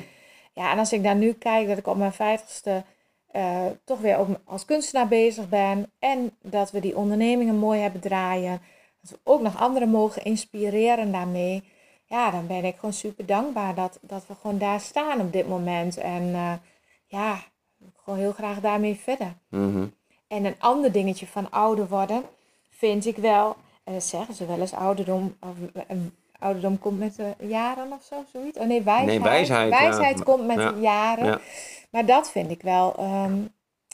Ja, 0.54 0.72
en 0.72 0.80
als 0.80 0.94
ik 0.94 1.04
daar 1.04 1.16
nu 1.16 1.34
kijk 1.34 1.68
dat 1.68 1.78
ik 1.78 1.88
op 1.88 1.98
mijn 1.98 2.14
vijftigste 2.14 2.84
eh 3.32 3.66
toch 3.86 4.00
weer 4.00 4.20
op, 4.20 4.42
als 4.46 4.66
kunstenaar 4.66 5.08
bezig 5.08 5.50
ben. 5.50 5.92
En 6.00 6.38
dat 6.42 6.72
we 6.72 6.80
die 6.80 6.98
ondernemingen 6.98 7.56
mooi 7.56 7.80
hebben 7.80 8.02
draaien. 8.02 8.62
Dat 9.02 9.12
we 9.12 9.20
ook 9.24 9.42
nog 9.42 9.60
anderen 9.60 9.90
mogen 9.90 10.24
inspireren 10.24 11.12
daarmee. 11.12 11.64
Ja, 12.06 12.32
dan 12.32 12.48
ben 12.48 12.66
ik 12.66 12.76
gewoon 12.76 12.94
super 12.94 13.26
dankbaar 13.26 13.76
dat, 13.76 14.00
dat 14.02 14.28
we 14.28 14.36
gewoon 14.42 14.58
daar 14.58 14.80
staan 14.80 15.22
op 15.22 15.34
dit 15.34 15.48
moment. 15.48 15.98
En 15.98 16.34
eh, 16.34 16.54
ja, 17.06 17.40
gewoon 18.04 18.20
heel 18.20 18.34
graag 18.34 18.60
daarmee 18.60 18.96
verder. 18.96 19.34
Mhm. 19.50 19.88
En 20.28 20.46
een 20.46 20.60
ander 20.60 20.92
dingetje 20.92 21.28
van 21.28 21.52
ouder 21.52 21.88
worden 21.88 22.24
vind 22.82 23.06
ik 23.06 23.18
wel, 23.18 23.56
dat 23.84 24.04
zeggen 24.04 24.34
ze 24.34 24.46
wel 24.46 24.60
eens, 24.60 24.74
ouderdom, 24.74 25.38
of, 25.40 25.84
een 25.88 26.14
ouderdom 26.40 26.80
komt 26.80 27.00
met 27.00 27.16
de 27.16 27.36
jaren 27.40 27.92
of 27.92 28.04
zo, 28.04 28.24
zoiets. 28.32 28.58
Oh 28.58 28.66
nee, 28.66 28.82
wijsheid. 28.82 29.08
Nee, 29.08 29.70
wijsheid, 29.70 30.18
ja. 30.18 30.24
Komt 30.24 30.46
met 30.46 30.58
Ja, 30.58 30.74
jaren. 30.80 31.26
ja. 31.26 31.40
Maar 31.92 32.06
dat 32.06 32.32
vind 32.32 32.52
ik 32.52 32.62
wel 32.62 32.96
ehm, 32.96 33.38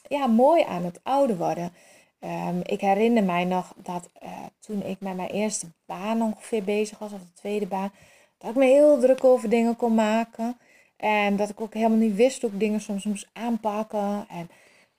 ja, 0.07 0.27
mooi 0.27 0.63
aan 0.63 0.83
het 0.83 0.99
ouder 1.03 1.37
worden. 1.37 1.73
Ehm, 2.19 2.59
ik 2.63 2.81
herinner 2.81 3.23
mij 3.23 3.45
nog 3.45 3.73
dat 3.75 4.09
eh, 4.13 4.31
toen 4.59 4.83
ik 4.83 4.99
met 4.99 5.15
mijn 5.15 5.29
eerste 5.29 5.67
baan 5.85 6.21
ongeveer 6.21 6.63
bezig 6.63 6.97
was, 6.99 7.11
of 7.11 7.19
de 7.19 7.33
tweede 7.33 7.67
baan, 7.67 7.91
dat 8.37 8.49
ik 8.49 8.55
me 8.55 8.65
heel 8.65 8.99
druk 8.99 9.23
over 9.23 9.49
dingen 9.49 9.75
kon 9.75 9.95
maken. 9.95 10.57
En 10.97 11.35
dat 11.35 11.49
ik 11.49 11.61
ook 11.61 11.73
helemaal 11.73 11.97
niet 11.97 12.15
wist 12.15 12.41
hoe 12.41 12.51
ik 12.51 12.59
dingen 12.59 12.81
soms 12.81 13.03
moest 13.03 13.29
aanpakken. 13.33 14.25
En 14.29 14.49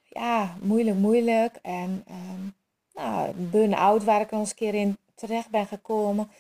ja, 0.03 0.57
moeilijk, 0.61 0.97
moeilijk. 0.97 1.59
En 1.63 2.05
ehm 2.07 2.58
nou, 2.99 3.29
een 3.29 3.51
burn-out 3.51 4.05
waar 4.05 4.21
ik 4.21 4.33
al 4.33 4.39
eens 4.39 4.51
een 4.51 4.57
keer 4.57 4.75
in 4.75 4.97
terecht 5.15 5.51
ben 5.51 5.67
gekomen. 5.67 6.31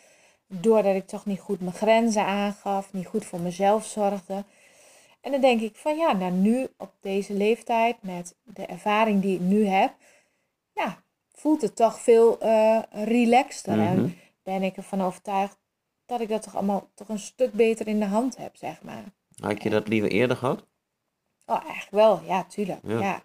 Doordat 0.46 0.94
ik 0.94 1.06
toch 1.06 1.26
niet 1.26 1.40
goed 1.40 1.60
mijn 1.60 1.72
grenzen 1.72 2.24
aangaf, 2.24 2.92
niet 2.92 3.06
goed 3.06 3.24
voor 3.24 3.40
mezelf 3.40 3.86
zorgde. 3.86 4.44
En 5.20 5.30
dan 5.30 5.40
denk 5.40 5.60
ik 5.60 5.76
van 5.76 5.96
ja, 5.96 6.12
nou 6.12 6.32
nu 6.32 6.68
op 6.76 6.92
deze 7.00 7.32
leeftijd, 7.32 7.96
met 8.00 8.34
de 8.42 8.66
ervaring 8.66 9.22
die 9.22 9.34
ik 9.34 9.40
nu 9.40 9.66
heb, 9.66 9.94
ja, 10.72 11.02
voelt 11.32 11.62
het 11.62 11.76
toch 11.76 12.00
veel 12.00 12.40
eh 12.40 12.78
relaxter. 12.90 13.76
Mhm. 13.76 13.86
En 13.86 14.16
ben 14.42 14.62
ik 14.62 14.76
ervan 14.76 15.02
overtuigd 15.02 15.56
dat 16.06 16.20
ik 16.20 16.28
dat 16.28 16.42
toch 16.42 16.56
allemaal 16.56 16.88
toch 16.94 17.08
een 17.08 17.18
stuk 17.18 17.52
beter 17.52 17.86
in 17.86 17.98
de 17.98 18.06
hand 18.06 18.36
heb, 18.36 18.56
zeg 18.56 18.82
maar. 18.82 19.04
Had 19.40 19.62
je 19.62 19.70
dat 19.70 19.88
liever 19.88 20.10
eerder 20.10 20.36
gehad? 20.36 20.66
Oh, 21.46 21.60
eigenlijk 21.62 21.90
wel, 21.90 22.20
ja, 22.26 22.44
tuurlijk. 22.44 22.80
Ja. 22.82 23.00
Ja, 23.00 23.22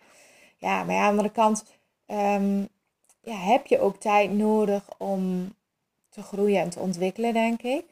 ja. 0.57 0.83
maar 0.83 0.95
aan 0.95 1.01
de 1.01 1.09
andere 1.09 1.31
kant 1.31 1.65
ehm, 2.05 2.63
ja, 3.23 3.35
heb 3.35 3.65
je 3.65 3.79
ook 3.79 3.97
tijd 3.99 4.31
nodig 4.31 4.83
om 4.97 5.53
te 6.09 6.21
groeien 6.21 6.61
en 6.61 6.69
te 6.69 6.79
ontwikkelen, 6.79 7.33
denk 7.33 7.61
ik. 7.61 7.85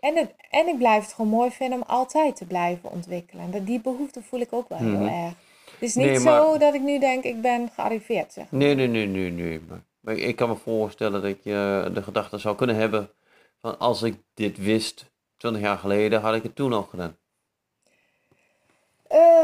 En, 0.00 0.16
het, 0.16 0.34
en 0.50 0.66
ik 0.68 0.78
blijf 0.78 1.04
het 1.04 1.12
gewoon 1.12 1.30
mooi 1.30 1.50
vinden 1.50 1.78
om 1.78 1.84
altijd 1.86 2.36
te 2.36 2.44
blijven 2.44 2.90
ontwikkelen. 2.90 3.44
En 3.44 3.50
dat, 3.50 3.66
die 3.66 3.80
behoefte 3.80 4.22
voel 4.22 4.40
ik 4.40 4.52
ook 4.52 4.68
wel 4.68 4.78
Mhm. 4.78 4.96
heel 4.96 5.24
erg. 5.24 5.34
Het 5.70 5.82
is 5.82 5.94
niet 5.94 6.06
Nee, 6.06 6.18
zo 6.18 6.58
dat 6.58 6.74
ik 6.74 6.80
nu 6.80 6.98
denk, 6.98 7.24
ik 7.24 7.40
ben 7.40 7.70
gearriveerd, 7.74 8.32
zeg. 8.32 8.50
Nee, 8.50 8.74
nee, 8.74 8.86
nee, 8.86 9.06
nee, 9.06 9.30
nee. 9.30 9.60
Maar, 10.00 10.14
ik 10.16 10.36
kan 10.36 10.48
me 10.48 10.56
voorstellen 10.56 11.22
dat 11.22 11.44
je 11.44 11.90
de 11.94 12.02
gedachte 12.02 12.38
zou 12.38 12.56
kunnen 12.56 12.76
hebben 12.76 13.10
van 13.60 13.78
als 13.78 14.02
ik 14.02 14.16
dit 14.34 14.58
wist 14.58 15.12
20 15.36 15.62
jaar 15.62 15.78
geleden, 15.78 16.20
had 16.20 16.34
ik 16.34 16.42
het 16.42 16.56
toen 16.56 16.72
al 16.72 16.82
gedaan. 16.82 17.16
Ehm, 19.08 19.43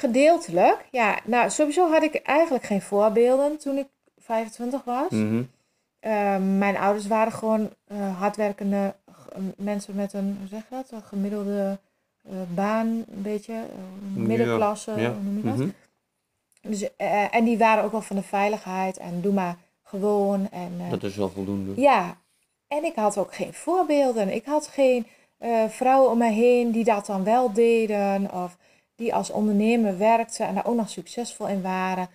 gedeeltelijk, 0.00 0.84
ja. 0.90 1.18
Nou, 1.24 1.50
sowieso 1.50 1.90
had 1.90 2.02
ik 2.02 2.14
eigenlijk 2.14 2.64
geen 2.64 2.82
voorbeelden 2.82 3.58
toen 3.58 3.76
ik 3.76 3.86
25 4.18 4.84
was. 4.84 5.10
Mhm. 5.10 5.42
Ehm, 6.00 6.58
mijn 6.58 6.76
ouders 6.76 7.06
waren 7.06 7.32
gewoon 7.32 7.70
eh, 7.86 8.18
hardwerkende 8.18 8.94
g- 9.12 9.28
mensen 9.56 9.94
met 9.94 10.12
een, 10.12 10.36
hoe 10.38 10.48
zeg 10.48 10.60
je 10.68 10.74
dat, 10.74 10.90
een 10.90 11.02
gemiddelde 11.02 11.78
eh, 12.24 12.32
baan, 12.54 12.86
een 12.86 13.22
beetje, 13.22 13.52
eh, 13.52 13.58
middenklasse, 14.14 14.90
ja. 14.96 15.12
hoe 15.12 15.22
noem 15.22 15.36
je 15.36 15.42
dat? 15.42 15.56
Mhm. 15.56 15.68
Dus, 16.62 16.96
eh, 16.96 17.34
en 17.34 17.44
die 17.44 17.58
waren 17.58 17.84
ook 17.84 17.92
wel 17.92 18.02
van 18.02 18.16
de 18.16 18.22
veiligheid 18.22 18.96
en 18.96 19.20
doe 19.20 19.32
maar 19.32 19.56
gewoon. 19.82 20.50
En, 20.50 20.72
eh, 20.80 20.90
Dat 20.90 21.02
is 21.02 21.16
wel 21.16 21.28
voldoende. 21.30 21.80
ja, 21.80 22.16
en 22.68 22.84
ik 22.84 22.94
had 22.96 23.18
ook 23.18 23.34
geen 23.34 23.54
voorbeelden. 23.54 24.34
Ik 24.34 24.44
had 24.44 24.66
geen 24.66 25.06
eh, 25.38 25.64
vrouwen 25.68 26.10
om 26.10 26.18
me 26.18 26.30
heen 26.30 26.70
die 26.70 26.84
dat 26.84 27.06
dan 27.06 27.24
wel 27.24 27.52
deden. 27.52 28.32
Of 28.32 28.56
die 28.96 29.14
als 29.14 29.30
ondernemer 29.30 29.98
werkten 29.98 30.46
en 30.46 30.54
daar 30.54 30.66
ook 30.66 30.76
nog 30.76 30.88
succesvol 30.90 31.46
in 31.48 31.62
waren. 31.62 32.08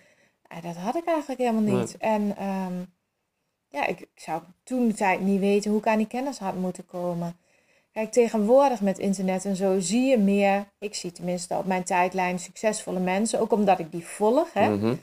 Nou, 0.48 0.62
dat 0.62 0.76
had 0.76 0.96
ik 0.96 1.04
eigenlijk 1.04 1.40
helemaal 1.40 1.78
niet. 1.78 1.96
En 1.96 2.36
ehm, 2.36 2.72
ja, 3.68 3.86
ik, 3.86 4.00
ik 4.00 4.08
zou 4.14 4.42
toen 4.64 4.88
de 4.88 4.94
tijd 4.94 5.20
niet 5.20 5.40
weten 5.40 5.70
hoe 5.70 5.80
ik 5.80 5.86
aan 5.86 5.98
die 5.98 6.06
kennis 6.06 6.38
had 6.38 6.54
moeten 6.54 6.86
komen. 6.86 7.36
Kijk, 7.92 8.12
tegenwoordig 8.12 8.80
met 8.80 8.98
internet 8.98 9.44
en 9.44 9.56
zo 9.56 9.80
zie 9.80 10.02
je 10.10 10.18
meer, 10.18 10.64
ik 10.78 10.94
zie 10.94 11.12
tenminste 11.12 11.54
op 11.56 11.66
mijn 11.66 11.84
tijdlijn 11.84 12.38
succesvolle 12.38 13.00
mensen, 13.00 13.40
ook 13.40 13.52
omdat 13.52 13.78
ik 13.78 13.92
die 13.92 14.06
volg. 14.06 14.52
Hè? 14.52 14.68
Mhm. 14.76 14.94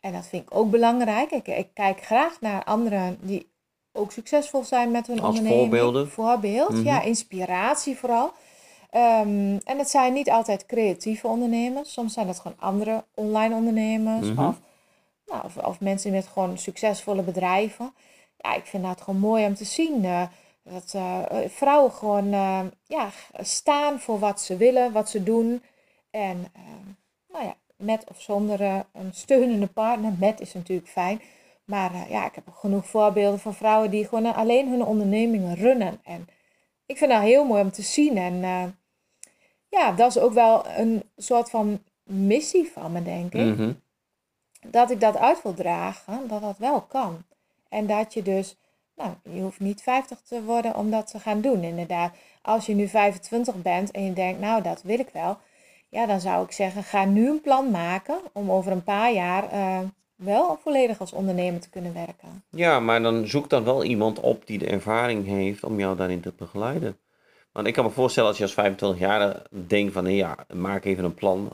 En 0.00 0.12
dat 0.12 0.26
vind 0.26 0.42
ik 0.42 0.54
ook 0.56 0.70
belangrijk. 0.70 1.30
Ik, 1.30 1.46
ik 1.46 1.68
kijk 1.74 2.00
graag 2.04 2.40
naar 2.40 2.64
anderen 2.64 3.18
die 3.20 3.48
ook 3.92 4.12
succesvol 4.12 4.64
zijn 4.64 4.90
met 4.90 5.06
hun 5.06 5.20
Als 5.20 5.28
onderneming. 5.28 5.60
voorbeelden. 5.60 6.10
Voorbeeld, 6.10 6.70
Mhm. 6.70 6.84
ja, 6.84 7.02
inspiratie 7.02 7.96
vooral. 7.96 8.32
Ehm, 8.90 9.58
en 9.64 9.78
het 9.78 9.90
zijn 9.90 10.12
niet 10.12 10.30
altijd 10.30 10.66
creatieve 10.66 11.26
ondernemers. 11.26 11.92
Soms 11.92 12.12
zijn 12.12 12.26
dat 12.26 12.38
gewoon 12.38 12.56
andere 12.60 13.04
online 13.14 13.54
ondernemers. 13.54 14.28
Mhm. 14.28 14.46
Of, 14.46 14.60
nou, 15.26 15.44
of, 15.44 15.56
of 15.56 15.80
mensen 15.80 16.12
met 16.12 16.26
gewoon 16.26 16.58
succesvolle 16.58 17.22
bedrijven. 17.22 17.94
Ja, 18.36 18.54
ik 18.54 18.66
vind 18.66 18.82
dat 18.82 19.00
gewoon 19.00 19.20
mooi 19.20 19.46
om 19.46 19.54
te 19.54 19.64
zien. 19.64 20.04
eh, 20.04 20.22
dat 20.62 20.94
eh, 20.94 21.22
vrouwen 21.48 21.92
gewoon 21.92 22.32
eh, 22.32 22.60
ja, 22.86 23.10
staan 23.40 24.00
voor 24.00 24.18
wat 24.18 24.40
ze 24.40 24.56
willen, 24.56 24.92
wat 24.92 25.10
ze 25.10 25.22
doen. 25.22 25.62
En 26.10 26.46
ehm, 26.52 26.88
nou 27.32 27.44
ja, 27.44 27.54
met 27.76 28.04
of 28.10 28.20
zonder 28.20 28.60
een 28.92 29.12
steunende 29.12 29.66
partner. 29.66 30.12
Met 30.18 30.40
is 30.40 30.52
natuurlijk 30.52 30.88
fijn. 30.88 31.20
Maar 31.64 31.92
ja, 32.08 32.26
ik 32.26 32.34
heb 32.34 32.48
genoeg 32.54 32.86
voorbeelden 32.86 33.40
van 33.40 33.54
vrouwen 33.54 33.90
die 33.90 34.06
gewoon 34.06 34.34
alleen 34.34 34.68
hun 34.68 34.84
ondernemingen 34.84 35.54
runnen. 35.56 36.00
En 36.04 36.28
ik 36.86 36.98
vind 36.98 37.10
dat 37.10 37.20
heel 37.20 37.44
mooi 37.44 37.62
om 37.62 37.70
te 37.70 37.82
zien. 37.82 38.16
En 38.16 38.42
ja, 39.70 39.92
dat 39.92 40.08
is 40.08 40.18
ook 40.18 40.32
wel 40.32 40.66
een 40.66 41.02
soort 41.16 41.50
van 41.50 41.82
missie 42.02 42.70
van 42.72 42.92
me, 42.92 43.02
denk 43.02 43.32
ik. 43.32 43.56
Mhm. 43.56 43.72
Dat 44.66 44.90
ik 44.90 45.00
dat 45.00 45.16
uit 45.16 45.42
wil 45.42 45.54
dragen, 45.54 46.28
dat 46.28 46.40
dat 46.40 46.58
wel 46.58 46.80
kan. 46.80 47.22
En 47.68 47.86
dat 47.86 48.14
je 48.14 48.22
dus, 48.22 48.56
nou, 48.96 49.10
je 49.22 49.40
hoeft 49.40 49.60
niet 49.60 49.82
50 49.82 50.20
te 50.20 50.42
worden 50.42 50.76
om 50.76 50.90
dat 50.90 51.10
te 51.10 51.18
gaan 51.18 51.40
doen, 51.40 51.62
inderdaad. 51.62 52.14
Als 52.42 52.66
je 52.66 52.74
nu 52.74 52.88
25 52.88 53.62
bent 53.62 53.90
en 53.90 54.04
je 54.04 54.12
denkt, 54.12 54.40
nou, 54.40 54.62
dat 54.62 54.82
wil 54.82 54.98
ik 54.98 55.08
wel. 55.12 55.38
Ja, 55.88 56.06
dan 56.06 56.20
zou 56.20 56.44
ik 56.44 56.52
zeggen, 56.52 56.82
ga 56.82 57.04
nu 57.04 57.28
een 57.28 57.40
plan 57.40 57.70
maken 57.70 58.18
om 58.32 58.50
over 58.50 58.72
een 58.72 58.84
paar 58.84 59.12
jaar 59.12 59.50
eh, 59.50 59.78
wel 60.14 60.58
volledig 60.62 61.00
als 61.00 61.12
ondernemer 61.12 61.60
te 61.60 61.70
kunnen 61.70 61.94
werken. 61.94 62.44
Ja, 62.50 62.80
maar 62.80 63.02
dan 63.02 63.26
zoek 63.26 63.50
dan 63.50 63.64
wel 63.64 63.84
iemand 63.84 64.20
op 64.20 64.46
die 64.46 64.58
de 64.58 64.66
ervaring 64.66 65.26
heeft 65.26 65.64
om 65.64 65.78
jou 65.78 65.96
daarin 65.96 66.20
te 66.20 66.32
begeleiden. 66.36 66.96
Want 67.52 67.66
ik 67.66 67.72
kan 67.72 67.84
me 67.84 67.90
voorstellen 67.90 68.28
als 68.28 68.38
je 68.38 68.44
als 68.44 68.72
25-jarige 68.72 69.42
denkt 69.66 69.92
van, 69.92 70.04
hé, 70.04 70.10
ja, 70.10 70.36
maak 70.54 70.84
even 70.84 71.04
een 71.04 71.14
plan. 71.14 71.48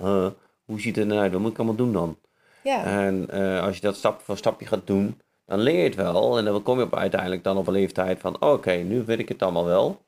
Hoe 0.65 0.81
ziet 0.81 0.97
het 0.97 1.11
eruit? 1.11 1.33
Wat 1.33 1.41
moet 1.41 1.51
ik 1.51 1.57
allemaal 1.57 1.77
doen 1.77 1.93
dan? 1.93 2.19
Ja, 2.63 2.85
En 2.85 3.31
eh, 3.31 3.63
als 3.63 3.75
je 3.75 3.81
dat 3.81 3.97
stap 3.97 4.21
voor 4.21 4.37
stapje 4.37 4.67
gaat 4.67 4.87
doen, 4.87 5.21
dan 5.47 5.59
leer 5.59 5.77
je 5.77 5.83
het 5.83 5.95
wel. 5.95 6.39
En 6.39 6.45
dan 6.45 6.63
kom 6.63 6.79
je 6.79 6.85
op 6.85 6.95
uiteindelijk 6.97 7.45
dan 7.45 7.57
op 7.57 7.67
een 7.67 7.73
leeftijd 7.73 8.21
van, 8.21 8.41
oké, 8.43 8.73
nu 8.73 9.05
weet 9.05 9.19
ik 9.19 9.29
het 9.29 9.43
allemaal 9.43 9.65
wel. 9.65 10.05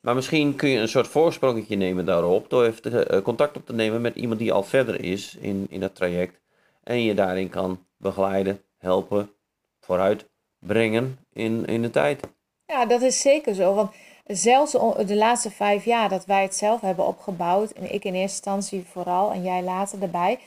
Maar 0.00 0.14
misschien 0.14 0.56
kun 0.56 0.68
je 0.68 0.78
een 0.78 0.88
soort 0.88 1.08
voorsprongetje 1.08 1.76
nemen 1.76 2.04
daarop, 2.04 2.50
door 2.50 2.64
even 2.64 3.08
eh, 3.08 3.22
contact 3.22 3.56
op 3.56 3.66
te 3.66 3.72
nemen 3.72 4.00
met 4.00 4.16
iemand 4.16 4.38
die 4.38 4.52
al 4.52 4.62
verder 4.62 5.04
is 5.04 5.36
in, 5.40 5.66
in 5.70 5.80
dat 5.80 5.94
traject. 5.94 6.40
En 6.82 7.02
je 7.02 7.14
daarin 7.14 7.48
kan 7.48 7.86
begeleiden, 7.96 8.60
helpen, 8.78 9.30
vooruit 9.80 10.28
brengen 10.58 11.18
in, 11.32 11.66
in 11.66 11.82
de 11.82 11.90
tijd. 11.90 12.20
ja, 12.66 12.86
dat 12.86 13.02
is 13.02 13.20
zeker 13.20 13.54
zo. 13.54 13.74
Want 13.74 13.90
zelfs 14.26 14.72
de 15.06 15.16
laatste 15.16 15.50
vijf 15.50 15.84
jaar 15.84 16.08
dat 16.08 16.24
wij 16.24 16.42
het 16.42 16.54
zelf 16.56 16.80
hebben 16.80 17.06
opgebouwd, 17.06 17.70
en 17.70 17.94
ik 17.94 18.04
in 18.04 18.14
eerste 18.14 18.36
instantie 18.36 18.84
vooral 18.92 19.32
en 19.32 19.42
jij 19.42 19.62
later 19.62 20.02
erbij, 20.02 20.38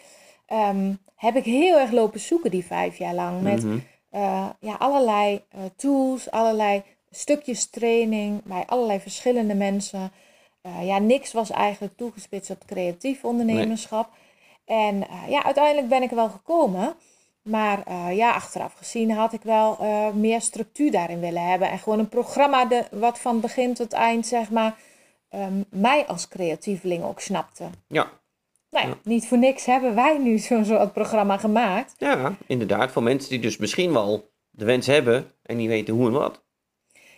ehm, 0.46 0.94
heb 1.16 1.36
ik 1.36 1.44
heel 1.44 1.80
erg 1.80 1.92
lopen 1.92 2.20
zoeken 2.20 2.52
die 2.52 2.66
vijf 2.66 2.98
jaar 2.98 3.14
lang. 3.14 3.42
Met 3.42 3.64
Mhm. 3.64 3.78
eh, 4.10 4.50
ja, 4.60 4.76
allerlei 4.80 5.42
eh, 5.50 5.60
tools, 5.76 6.32
allerlei 6.32 6.84
stukjes 7.12 7.70
training 7.70 8.44
bij 8.44 8.64
allerlei 8.66 9.00
verschillende 9.00 9.54
mensen. 9.56 10.12
Eh, 10.62 10.88
ja, 10.88 10.98
niks 10.98 11.32
was 11.32 11.50
eigenlijk 11.50 11.98
toegespitst 11.98 12.50
op 12.50 12.66
creatief 12.66 13.24
ondernemerschap. 13.24 14.10
En 14.66 15.04
ja, 15.28 15.44
uiteindelijk 15.44 15.88
ben 15.90 16.02
ik 16.02 16.10
er 16.10 16.16
wel 16.16 16.30
gekomen. 16.30 16.96
Maar 17.50 17.84
eh, 17.86 18.16
ja, 18.16 18.32
achteraf 18.32 18.74
gezien 18.74 19.12
had 19.12 19.34
ik 19.34 19.42
wel 19.42 19.78
eh, 19.80 20.12
meer 20.14 20.42
structuur 20.42 20.92
daarin 20.92 21.20
willen 21.20 21.44
hebben. 21.50 21.70
En 21.70 21.80
gewoon 21.80 22.00
een 22.00 22.10
programma 22.10 22.66
de, 22.66 22.84
wat 22.92 23.20
van 23.20 23.40
begin 23.40 23.74
tot 23.74 23.94
eind, 23.94 24.28
zeg 24.28 24.50
maar, 24.50 24.78
ehm, 25.30 25.64
mij 25.70 26.06
als 26.08 26.28
creatieveling 26.28 27.04
ook 27.04 27.20
snapte. 27.20 27.64
Ja. 27.88 28.12
Nou 28.70 28.86
ja, 28.88 28.92
Ja. 28.92 28.98
niet 29.04 29.28
voor 29.28 29.38
niks 29.38 29.66
hebben 29.66 29.96
wij 29.96 30.18
nu 30.18 30.38
zo'n 30.48 30.66
soort 30.66 30.94
programma 30.94 31.38
gemaakt. 31.38 31.96
ja, 31.98 32.36
inderdaad. 32.48 32.92
Voor 32.92 33.04
mensen 33.04 33.30
die 33.30 33.40
dus 33.40 33.58
misschien 33.58 33.94
wel 33.94 34.32
de 34.50 34.66
wens 34.66 34.88
hebben 34.88 35.32
en 35.44 35.58
niet 35.58 35.68
weten 35.68 35.94
hoe 35.94 36.08
en 36.08 36.14
wat. 36.14 36.44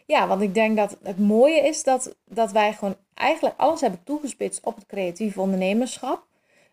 Ja, 0.05 0.27
want 0.27 0.41
ik 0.41 0.53
denk 0.53 0.77
dat 0.77 0.97
het 1.03 1.19
mooie 1.19 1.67
is 1.67 1.83
dat, 1.83 2.15
dat 2.25 2.51
wij 2.51 2.73
gewoon 2.73 2.95
eigenlijk 3.13 3.59
alles 3.59 3.81
hebben 3.81 4.03
toegespitst 4.03 4.63
op 4.63 4.75
het 4.75 4.85
creatieve 4.85 5.41
ondernemerschap. 5.41 6.25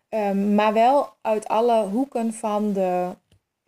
Ehm, 0.09 0.55
maar 0.55 0.73
wel 0.73 1.09
uit 1.21 1.47
alle 1.47 1.83
hoeken 1.87 2.33
van 2.33 2.73
de 2.73 3.07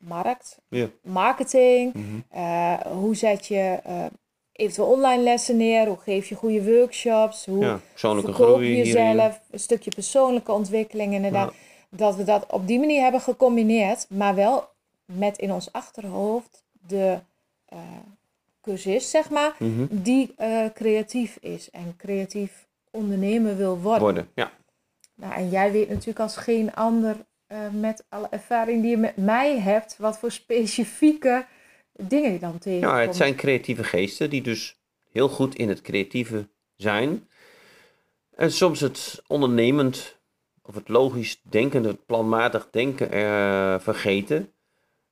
markt, 0.01 0.59
Ja. 0.69 0.87
marketing, 1.03 1.93
Mhm. 1.93 2.03
eh, 2.29 2.73
hoe 2.81 3.15
zet 3.15 3.47
je 3.47 3.79
eh, 3.83 4.05
eventueel 4.51 4.87
online 4.87 5.23
lessen 5.23 5.57
neer, 5.57 5.87
hoe 5.87 5.97
geef 5.97 6.27
je 6.29 6.35
goede 6.35 6.63
workshops, 6.75 7.45
hoe 7.45 7.65
Ja, 7.65 7.79
persoonlijke 7.91 8.33
verkoop 8.33 8.53
groei 8.55 8.67
je 8.75 8.83
hierin. 8.83 9.03
jezelf, 9.15 9.41
een 9.51 9.59
stukje 9.59 9.91
persoonlijke 9.91 10.51
ontwikkeling 10.51 11.13
inderdaad. 11.13 11.53
Dat 11.89 12.15
we 12.15 12.23
dat 12.23 12.45
op 12.51 12.67
die 12.67 12.79
manier 12.79 13.01
hebben 13.01 13.21
gecombineerd, 13.21 14.05
maar 14.09 14.35
wel 14.35 14.69
met 15.05 15.37
in 15.37 15.51
ons 15.53 15.71
achterhoofd 15.71 16.63
de 16.87 17.19
eh 17.65 17.77
cursist, 18.61 19.09
zeg 19.09 19.29
maar, 19.29 19.55
Mhm. 19.59 19.85
die 19.89 20.35
creatief 20.73 21.37
is 21.41 21.69
en 21.71 21.95
creatief 21.97 22.67
ondernemer 22.91 23.57
wil 23.57 23.77
worden. 23.79 24.01
Worden, 24.01 24.29
ja. 24.35 24.51
Nou, 25.15 25.33
en 25.33 25.49
jij 25.49 25.71
weet 25.71 25.89
natuurlijk 25.89 26.19
als 26.19 26.37
geen 26.37 26.73
ander 26.73 27.15
eh, 27.51 27.69
met 27.71 28.05
alle 28.09 28.27
ervaring 28.29 28.81
die 28.81 28.91
je 28.91 28.97
met 28.97 29.17
mij 29.17 29.59
hebt, 29.59 29.97
wat 29.97 30.19
voor 30.19 30.31
specifieke 30.31 31.45
dingen 31.97 32.31
je 32.31 32.39
dan 32.39 32.57
tegenkomt. 32.57 32.93
Ja, 32.93 32.99
het 32.99 33.15
zijn 33.15 33.35
creatieve 33.35 33.83
geesten 33.83 34.29
die 34.29 34.41
dus 34.41 34.79
heel 35.11 35.29
goed 35.29 35.55
in 35.55 35.69
het 35.69 35.81
creatieve 35.81 36.47
zijn. 36.75 37.27
En 38.35 38.51
soms 38.51 38.79
het 38.79 39.21
ondernemend 39.27 40.19
of 40.61 40.75
het 40.75 40.89
logisch 40.89 41.41
denken, 41.43 41.83
het 41.83 42.05
planmatig 42.05 42.67
denken 42.69 43.11
eh, 43.11 43.79
vergeten. 43.79 44.53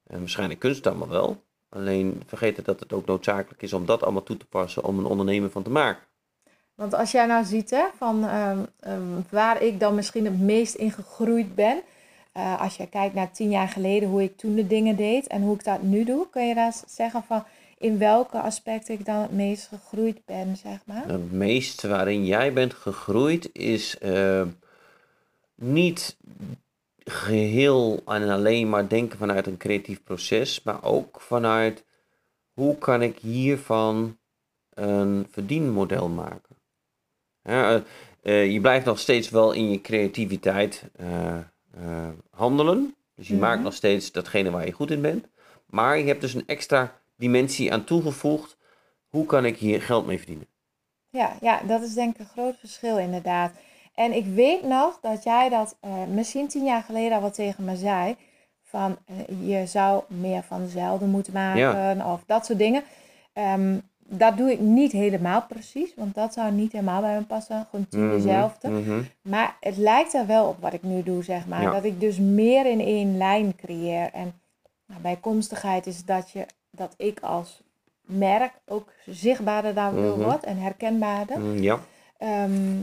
En 0.03 0.19
waarschijnlijk 0.19 0.60
kunst 0.60 0.88
allemaal 0.88 1.10
wel. 1.10 1.43
Alleen 1.69 2.22
vergeten 2.25 2.63
dat 2.63 2.79
het 2.79 2.93
ook 2.93 3.05
noodzakelijk 3.05 3.62
is 3.62 3.74
om 3.74 3.86
dat 3.86 4.03
allemaal 4.03 4.24
toe 4.24 4.38
te 4.38 4.46
passen 4.46 4.84
om 4.84 5.00
een 5.00 5.05
ondernemer 5.05 5.50
van 5.50 5.63
te 5.63 5.69
maken. 5.69 6.03
Want 6.75 6.93
als 6.93 7.12
jij 7.12 7.25
nou 7.25 7.46
ziet 7.46 7.69
hè, 7.69 7.86
van 7.98 8.25
ehm, 8.25 8.60
ehm, 8.79 9.22
waar 9.29 9.62
ik 9.62 9.79
dan 9.79 9.96
misschien 9.96 10.25
het 10.25 10.39
meest 10.39 10.75
in 10.75 10.91
gegroeid 10.91 11.55
ben. 11.55 11.84
Eh, 12.31 12.62
als 12.62 12.75
je 12.75 12.88
kijkt 12.88 13.13
naar 13.13 13.31
tien 13.31 13.50
jaar 13.50 13.67
geleden, 13.67 14.09
hoe 14.09 14.24
ik 14.24 14.38
toen 14.38 14.55
de 14.55 14.67
dingen 14.67 14.95
deed 14.95 15.27
en 15.27 15.41
hoe 15.41 15.55
ik 15.55 15.63
dat 15.63 15.81
nu 15.81 16.03
doe, 16.03 16.29
kun 16.29 16.48
je 16.48 16.55
daar 16.55 16.74
zeggen 16.88 17.24
van 17.24 17.43
in 17.77 17.98
welke 17.98 18.39
aspecten 18.39 18.93
ik 18.93 19.05
dan 19.05 19.15
het 19.15 19.31
meest 19.31 19.67
gegroeid 19.67 20.25
ben, 20.25 20.57
zeg 20.57 20.79
maar. 20.86 21.07
Het 21.07 21.31
meest 21.31 21.81
waarin 21.81 22.25
jij 22.25 22.53
bent 22.53 22.74
gegroeid 22.74 23.50
is 23.53 23.98
eh, 23.98 24.41
niet 25.55 26.17
geheel 27.03 28.01
en 28.05 28.29
alleen 28.29 28.69
maar 28.69 28.88
denken 28.88 29.17
vanuit 29.17 29.48
een 29.48 29.57
creatief 29.57 30.03
proces, 30.03 30.63
maar 30.63 30.83
ook 30.83 31.21
vanuit 31.21 31.83
hoe 32.53 32.77
kan 32.77 33.01
ik 33.01 33.17
hiervan 33.17 34.17
een 34.74 35.27
verdienmodel 35.31 36.09
maken. 36.09 36.55
Eh, 37.41 38.51
je 38.51 38.62
blijft 38.62 38.86
nog 38.86 39.00
steeds 39.00 39.29
wel 39.29 39.51
in 39.51 39.71
je 39.71 39.81
creativiteit 39.81 40.83
eh, 41.79 42.07
handelen. 42.31 42.95
Dus 43.15 43.27
je 43.27 43.34
Mhm. 43.34 43.41
maakt 43.43 43.62
nog 43.62 43.73
steeds 43.73 44.12
datgene 44.12 44.51
waar 44.51 44.65
je 44.65 44.71
goed 44.71 44.91
in 44.91 45.01
bent. 45.01 45.25
Maar 45.65 45.97
je 45.97 46.06
hebt 46.08 46.21
dus 46.21 46.34
een 46.34 46.47
extra 46.47 46.91
dimensie 47.17 47.73
aan 47.73 47.84
toegevoegd. 47.84 48.58
Hoe 49.10 49.25
kan 49.25 49.45
ik 49.45 49.58
hier 49.58 49.82
geld 49.82 50.06
mee 50.06 50.17
verdienen? 50.17 50.47
Ja, 51.10 51.34
ja, 51.41 51.62
dat 51.67 51.82
is 51.82 51.93
denk 51.93 52.13
ik 52.13 52.19
een 52.19 52.25
groot 52.25 52.56
verschil 52.60 52.97
inderdaad. 52.97 53.51
En 53.95 54.13
ik 54.15 54.25
weet 54.25 54.63
nog 54.63 54.99
dat 55.01 55.23
jij 55.23 55.49
dat 55.49 55.77
eh, 55.80 56.04
misschien 56.06 56.47
tien 56.47 56.63
jaar 56.65 56.82
geleden 56.84 57.13
al 57.15 57.21
wat 57.21 57.34
tegen 57.34 57.63
me 57.63 57.75
zei. 57.75 58.15
Van 58.63 58.97
eh, 59.06 59.49
je 59.60 59.65
zou 59.67 60.04
meer 60.08 60.43
van 60.43 60.67
zelden 60.67 61.10
moeten 61.10 61.34
maken 61.34 62.06
of 62.06 62.23
dat 62.25 62.45
soort 62.45 62.58
dingen. 62.60 62.84
Ehm, 63.34 63.77
dat 64.12 64.38
doe 64.38 64.52
ik 64.52 64.60
niet 64.60 64.91
helemaal 64.91 65.41
precies, 65.48 65.93
want 65.95 66.15
dat 66.15 66.34
zou 66.34 66.52
niet 66.52 66.72
helemaal 66.72 67.02
bij 67.02 67.15
me 67.17 67.24
passen. 67.24 67.67
Gewoon 67.69 67.88
tien 67.89 68.06
Mhm, 68.06 68.12
dezelfde. 68.15 68.69
mhm. 68.69 69.02
Maar 69.22 69.58
het 69.60 69.78
lijkt 69.78 70.13
er 70.13 70.26
wel 70.28 70.48
op 70.48 70.60
wat 70.62 70.74
ik 70.74 70.84
nu 70.84 71.04
doe, 71.04 71.24
zeg 71.24 71.48
maar. 71.48 71.62
Ja. 71.62 71.72
Dat 71.72 71.84
ik 71.84 72.00
dus 72.00 72.17
meer 72.17 72.65
in 72.65 72.80
één 72.80 73.17
lijn 73.17 73.56
creëer. 73.56 74.10
En 74.13 74.34
nou, 74.86 75.02
bijkomstigheid 75.02 75.88
is 75.88 76.06
dat, 76.06 76.32
je, 76.32 76.45
dat 76.72 76.93
ik 76.98 77.19
als 77.19 77.62
merk 78.02 78.54
ook 78.65 78.91
zichtbaarder 79.06 79.74
daardoor 79.74 80.17
Mhm. 80.17 80.22
word 80.24 80.43
en 80.43 80.58
herkenbaarder. 80.58 81.62
Ja, 81.62 81.80
Ehm, 82.17 82.78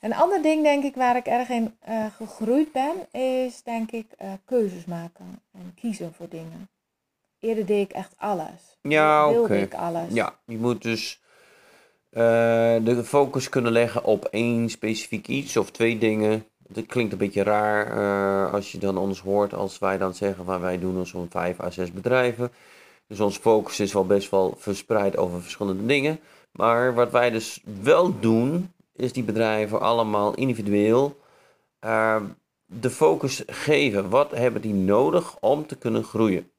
een 0.00 0.14
ander 0.14 0.42
ding, 0.42 0.62
denk 0.62 0.84
ik, 0.84 0.94
waar 0.94 1.16
ik 1.16 1.26
erg 1.26 1.48
in 1.48 1.74
eh, 1.80 2.04
gegroeid 2.16 2.72
ben, 2.72 3.20
is 3.20 3.62
denk 3.62 3.90
ik 3.90 4.06
eh, 4.18 4.28
keuzes 4.44 4.84
maken 4.84 5.40
en 5.52 5.72
kiezen 5.74 6.12
voor 6.14 6.28
dingen. 6.28 6.68
Eerder 7.40 7.66
deed 7.66 7.90
ik 7.90 7.96
echt 7.96 8.14
alles. 8.16 8.78
Ja, 8.82 9.30
oké. 9.30 9.56
ik 9.56 9.74
alles. 9.74 10.12
ja, 10.12 10.38
je 10.46 10.58
moet 10.58 10.82
dus 10.82 11.20
eh, 12.10 12.22
de 12.84 13.02
focus 13.04 13.48
kunnen 13.48 13.72
leggen 13.72 14.04
op 14.04 14.24
één 14.24 14.68
specifiek 14.68 15.28
iets 15.28 15.56
of 15.56 15.70
twee 15.70 15.98
dingen. 15.98 16.46
Dat 16.68 16.86
klinkt 16.86 17.12
een 17.12 17.18
beetje 17.18 17.42
raar 17.42 17.86
eh, 17.86 18.52
als 18.52 18.72
je 18.72 18.78
dan 18.78 18.98
ons 18.98 19.20
hoort 19.20 19.54
als 19.54 19.78
wij 19.78 19.98
dan 19.98 20.14
zeggen 20.14 20.44
van 20.44 20.60
wij 20.60 20.78
doen 20.78 21.06
zo'n 21.06 21.30
vijf 21.30 21.60
à 21.60 21.70
zes 21.70 21.92
bedrijven. 21.92 22.50
Dus 23.06 23.20
ons 23.20 23.36
focus 23.36 23.80
is 23.80 23.92
wel 23.92 24.06
best 24.06 24.30
wel 24.30 24.54
verspreid 24.58 25.16
over 25.16 25.42
verschillende 25.42 25.86
dingen. 25.86 26.20
Maar 26.52 26.94
wat 26.94 27.10
wij 27.10 27.30
dus 27.30 27.62
wel 27.82 28.20
doen, 28.20 28.72
is 28.92 29.12
die 29.12 29.24
bedrijven 29.24 29.80
allemaal 29.80 30.34
individueel 30.34 31.20
eh, 31.78 32.22
de 32.66 32.90
focus 32.90 33.42
geven. 33.46 34.10
Wat 34.10 34.30
hebben 34.30 34.62
die 34.62 34.74
nodig 34.74 35.36
om 35.40 35.66
te 35.66 35.76
kunnen 35.76 36.04
groeien? 36.04 36.50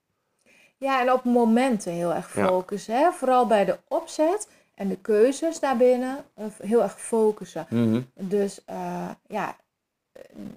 Ja, 0.78 1.02
en 1.02 1.12
op 1.12 1.24
momenten 1.24 1.92
heel 1.92 2.13
erg 2.13 2.36
Ja. 2.36 2.48
focussen. 2.48 2.96
Hè? 2.96 3.12
Vooral 3.12 3.48
bij 3.48 3.66
de 3.66 3.78
opzet 3.88 4.50
en 4.76 4.88
de 4.88 4.98
keuzes 4.98 5.60
daarbinnen 5.60 6.26
eh, 6.34 6.46
heel 6.62 6.82
erg 6.82 7.02
focussen. 7.02 7.66
Mhm. 7.70 8.02
Dus 8.13 8.66
eh, 8.66 9.10
ja, 9.28 9.56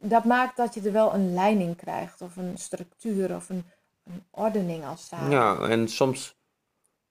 dat 0.01 0.25
maakt 0.25 0.57
dat 0.57 0.75
je 0.75 0.81
er 0.81 0.93
wel 0.93 1.15
een 1.15 1.35
leiding 1.35 1.77
krijgt 1.77 2.23
of 2.23 2.37
een 2.37 2.59
structuur 2.59 3.35
of 3.35 3.49
een, 3.49 3.65
een 4.05 4.25
ordening 4.31 4.87
als 4.87 5.09
ware. 5.11 5.31
Ja, 5.31 5.59
en 5.59 5.89
soms 5.89 6.39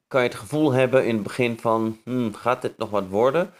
kan 0.07 0.21
je 0.21 0.27
het 0.27 0.37
gevoel 0.37 0.71
hebben 0.71 1.05
in 1.05 1.13
het 1.13 1.23
begin 1.23 1.59
van, 1.59 1.97
hmm, 2.03 2.33
gaat 2.33 2.61
dit 2.61 2.77
nog 2.77 2.89
wat 2.89 3.07
worden? 3.07 3.53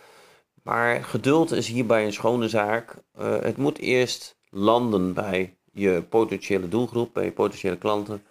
Maar 0.63 1.03
geduld 1.03 1.51
is 1.51 1.67
hierbij 1.67 2.05
een 2.05 2.13
schone 2.13 2.49
zaak. 2.49 2.95
Eh, 3.13 3.39
het 3.39 3.57
moet 3.57 3.77
eerst 3.77 4.37
landen 4.49 5.13
bij 5.13 5.57
je 5.71 6.03
potentiële 6.09 6.67
doelgroep, 6.67 7.13
bij 7.13 7.23
je 7.25 7.31
potentiële 7.31 7.77
klanten. 7.77 8.23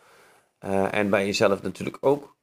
Eh, 0.58 0.94
en 0.94 1.10
bij 1.10 1.26
jezelf 1.26 1.62
natuurlijk 1.62 1.96
ook. 2.00 2.36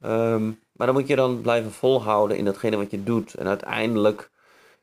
Ehm, 0.00 0.46
maar 0.72 0.86
dan 0.86 0.92
moet 0.94 1.08
je 1.08 1.16
dan 1.16 1.40
blijven 1.40 1.72
volhouden 1.72 2.36
in 2.36 2.44
datgene 2.44 2.76
wat 2.76 2.90
je 2.90 3.04
doet. 3.04 3.34
En 3.34 3.46
uiteindelijk 3.46 4.30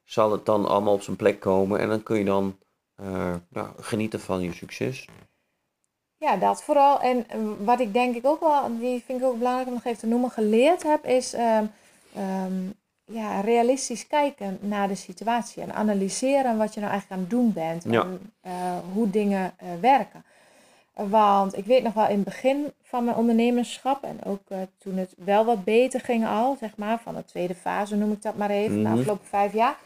zal 0.03 0.31
het 0.31 0.45
dan 0.45 0.65
allemaal 0.65 0.93
op 0.93 1.01
zijn 1.01 1.15
plek 1.15 1.39
komen. 1.39 1.79
En 1.79 1.89
dan 1.89 2.03
kun 2.03 2.17
je 2.17 2.25
dan 2.25 2.57
eh, 2.95 3.33
nou, 3.49 3.67
genieten 3.79 4.19
van 4.19 4.41
je 4.41 4.53
succes. 4.53 5.07
Ja, 6.17 6.37
dat 6.37 6.63
vooral. 6.63 6.99
En 7.01 7.29
eh, 7.29 7.39
wat 7.59 7.79
ik 7.79 7.93
denk 7.93 8.15
ik 8.15 8.25
ook 8.25 8.39
wel, 8.39 8.77
die 8.79 9.03
vind 9.05 9.19
ik 9.21 9.25
ook 9.25 9.37
belangrijk 9.37 9.67
om 9.67 9.73
nog 9.73 9.83
even 9.83 9.99
te 9.99 10.07
noemen, 10.07 10.29
geleerd 10.31 10.83
heb, 10.83 11.05
is 11.05 11.33
ehm, 11.33 11.65
ehm, 12.15 12.53
ja, 13.05 13.39
realistisch 13.39 14.07
kijken 14.07 14.57
naar 14.61 14.87
de 14.87 14.95
situatie 14.95 15.61
en 15.63 15.73
analyseren 15.73 16.57
wat 16.57 16.73
je 16.73 16.79
nou 16.79 16.91
eigenlijk 16.91 17.11
aan 17.11 17.27
het 17.27 17.29
doen 17.29 17.53
bent 17.53 17.83
Ja. 17.83 18.07
en 18.41 18.81
hoe 18.93 19.09
dingen 19.09 19.53
werken. 19.79 20.25
Want 20.95 21.57
ik 21.57 21.65
weet 21.65 21.83
nog 21.83 21.93
wel 21.93 22.07
in 22.07 22.15
het 22.15 22.23
begin 22.23 22.71
van 22.83 23.03
mijn 23.03 23.17
ondernemerschap 23.17 24.03
en 24.03 24.23
ook 24.23 24.41
eh, 24.47 24.57
toen 24.77 24.97
het 24.97 25.13
wel 25.17 25.45
wat 25.45 25.63
beter 25.63 25.99
ging 25.99 26.27
al, 26.27 26.55
zeg 26.59 26.77
maar, 26.77 26.99
van 27.03 27.15
de 27.15 27.25
tweede 27.25 27.55
fase 27.55 27.95
noem 27.95 28.11
ik 28.11 28.21
dat 28.21 28.35
maar 28.35 28.49
even, 28.49 28.75
de 28.83 28.89
Mhm. 28.89 28.97
afgelopen 28.97 29.25
vijf 29.27 29.53
jaar. 29.53 29.77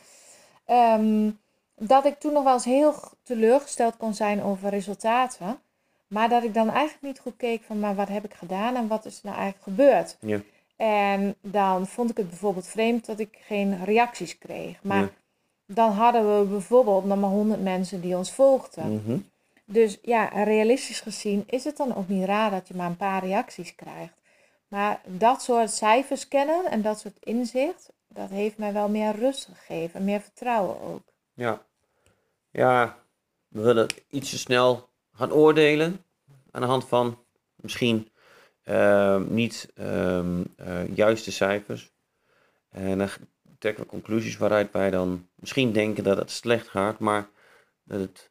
ehm, 0.65 1.30
dat 1.76 2.06
ik 2.06 2.19
toen 2.19 2.34
nog 2.34 2.43
wel 2.43 2.54
eens 2.54 2.65
heel 2.65 2.93
teleurgesteld 3.24 3.98
kon 3.98 4.13
zijn 4.13 4.43
over 4.43 4.69
resultaten. 4.69 5.60
Maar 6.08 6.30
dat 6.30 6.43
ik 6.43 6.54
dan 6.54 6.69
eigenlijk 6.69 7.02
niet 7.02 7.19
goed 7.19 7.34
keek 7.38 7.63
van, 7.63 7.80
maar 7.80 7.95
wat 7.95 8.08
heb 8.08 8.26
ik 8.26 8.34
gedaan 8.34 8.76
en 8.76 8.88
wat 8.88 9.06
is 9.06 9.15
er 9.15 9.22
nou 9.24 9.38
eigenlijk 9.38 9.63
gebeurd? 9.63 10.17
Ja. 10.19 10.39
En 10.76 11.36
dan 11.41 11.88
vond 11.88 12.10
ik 12.10 12.17
het 12.17 12.30
bijvoorbeeld 12.30 12.67
vreemd 12.67 13.06
dat 13.06 13.19
ik 13.19 13.38
geen 13.41 13.84
reacties 13.86 14.38
kreeg. 14.38 14.80
Maar 14.84 15.02
Ja. 15.02 15.10
dan 15.65 15.91
hadden 15.91 16.39
we 16.39 16.45
bijvoorbeeld 16.45 17.06
nog 17.06 17.19
maar 17.19 17.30
100 17.30 17.62
mensen 17.63 18.02
die 18.02 18.17
ons 18.17 18.32
volgden. 18.32 18.93
Mhm. 19.04 19.17
Dus 19.71 19.97
ja, 20.01 20.25
realistisch 20.43 20.99
gezien 20.99 21.43
is 21.47 21.63
het 21.63 21.77
dan 21.77 21.95
ook 21.95 22.08
niet 22.08 22.25
raar 22.25 22.51
dat 22.51 22.67
je 22.67 22.75
maar 22.75 22.89
een 22.89 22.97
paar 22.97 23.23
reacties 23.23 23.75
krijgt. 23.75 24.13
Maar 24.67 25.01
dat 25.05 25.41
soort 25.41 25.71
cijfers 25.71 26.27
kennen 26.27 26.65
en 26.65 26.82
dat 26.82 26.99
soort 26.99 27.17
inzicht, 27.19 27.91
dat 28.08 28.29
heeft 28.29 28.58
mij 28.58 28.73
wel 28.73 28.89
meer 28.89 29.15
rust 29.15 29.49
gegeven. 29.53 30.03
Meer 30.03 30.21
vertrouwen 30.21 30.82
ook. 30.82 31.01
Ja. 31.34 31.65
Ja, 32.51 32.97
we 33.47 33.62
willen 33.62 33.88
iets 34.10 34.29
te 34.29 34.38
snel 34.38 34.89
gaan 35.13 35.32
oordelen 35.32 36.03
aan 36.51 36.62
de 36.62 36.67
hand 36.67 36.86
van 36.86 37.23
misschien 37.55 38.10
ehm, 38.63 39.34
niet 39.34 39.71
ehm, 39.75 40.43
eh, 40.58 40.95
juiste 40.95 41.32
cijfers. 41.32 41.91
En 42.69 42.97
dan 42.97 43.10
trekken 43.60 43.84
we 43.84 43.89
conclusies 43.89 44.38
waaruit 44.38 44.71
wij 44.71 44.89
dan 44.89 45.27
misschien 45.36 45.71
denken 45.71 46.03
dat 46.03 46.17
het 46.17 46.32
slecht 46.32 46.67
gaat, 46.67 46.99
maar 46.99 47.29
dat 47.84 47.99
het 47.99 48.28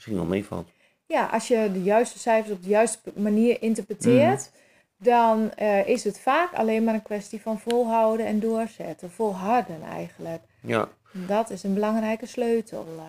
misschien 0.00 0.16
wel 0.16 0.24
meevalt. 0.24 0.68
Ja, 1.06 1.26
als 1.26 1.48
je 1.48 1.70
de 1.72 1.82
juiste 1.82 2.18
cijfers 2.18 2.52
op 2.52 2.62
de 2.62 2.68
juiste 2.68 2.98
manier 3.14 3.62
interpreteert, 3.62 4.50
dan 4.98 5.52
eh, 5.54 5.88
is 5.88 6.04
het 6.04 6.20
vaak 6.20 6.52
alleen 6.54 6.84
maar 6.84 6.94
een 6.94 7.02
kwestie 7.02 7.40
van 7.40 7.58
volhouden 7.58 8.26
en 8.26 8.40
doorzetten. 8.40 9.10
Volharden 9.10 9.82
eigenlijk. 9.92 10.42
Ja. 10.62 10.88
Dat 11.12 11.50
is 11.50 11.62
een 11.62 11.74
belangrijke 11.74 12.26
sleutel. 12.26 12.86
eh. 12.98 13.04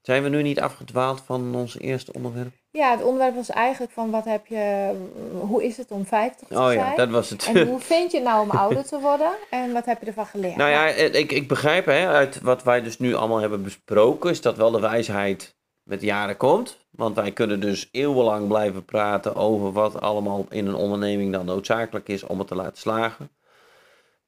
Zijn 0.00 0.22
we 0.22 0.28
nu 0.28 0.42
niet 0.42 0.60
afgedwaald 0.60 1.20
van 1.20 1.54
ons 1.54 1.78
eerste 1.78 2.12
onderwerp? 2.12 2.52
Ja, 2.70 2.90
het 2.90 3.02
onderwerp 3.02 3.34
was 3.34 3.50
eigenlijk 3.50 3.92
van 3.92 4.10
wat 4.10 4.24
heb 4.24 4.46
je, 4.46 4.92
hoe 5.40 5.64
is 5.64 5.76
het 5.76 5.90
om 5.90 6.06
50 6.06 6.48
te 6.48 6.54
Oh 6.54 6.64
zijn? 6.66 6.78
ja, 6.78 6.94
dat 6.94 7.08
was 7.10 7.30
het. 7.30 7.46
En 7.54 7.66
hoe 7.68 7.80
vind 7.80 8.10
je 8.10 8.16
het 8.18 8.26
nou 8.26 8.42
om 8.42 8.50
ouder 8.50 8.84
te 8.84 9.00
worden? 9.00 9.30
En 9.50 9.72
wat 9.72 9.84
heb 9.84 10.00
je 10.00 10.06
ervan 10.06 10.26
geleerd? 10.26 10.56
Nou 10.56 10.70
ja, 10.70 10.86
ik, 10.88 11.32
ik 11.32 11.48
begrijp 11.48 11.84
hè, 11.84 12.06
uit 12.08 12.40
wat 12.40 12.62
wij 12.62 12.82
dus 12.82 12.98
nu 12.98 13.14
allemaal 13.14 13.38
hebben 13.40 13.62
besproken, 13.62 14.30
is 14.30 14.40
dat 14.40 14.56
wel 14.56 14.70
de 14.70 14.80
wijsheid 14.80 15.58
met 15.90 16.02
jaren 16.02 16.36
komt. 16.36 16.78
Want 16.90 17.14
wij 17.14 17.32
kunnen 17.32 17.60
dus 17.60 17.88
eeuwenlang 17.92 18.48
blijven 18.48 18.84
praten 18.84 19.34
over 19.34 19.72
wat 19.72 20.00
allemaal 20.00 20.46
in 20.48 20.66
een 20.66 20.74
onderneming 20.74 21.32
dan 21.32 21.46
noodzakelijk 21.46 22.08
is 22.08 22.22
om 22.22 22.38
het 22.38 22.48
te 22.48 22.54
laten 22.54 22.78
slagen. 22.78 23.30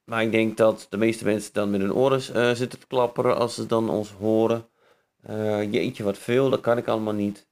Maar 0.04 0.22
ik 0.22 0.32
denk 0.32 0.56
dat 0.56 0.86
de 0.90 0.96
meeste 0.96 1.24
mensen 1.24 1.52
dan 1.52 1.70
met 1.70 1.80
hun 1.80 1.94
oren 1.94 2.20
eh, 2.34 2.50
zitten 2.50 2.78
te 2.78 2.86
klapperen 2.86 3.36
als 3.38 3.54
ze 3.54 3.66
dan 3.66 3.90
ons 3.90 4.10
horen. 4.10 4.68
Eh, 5.22 5.72
jeetje, 5.72 6.02
wat 6.04 6.18
veel, 6.18 6.50
dat 6.50 6.60
kan 6.60 6.78
ik 6.78 6.88
allemaal 6.88 7.12
niet. 7.12 7.46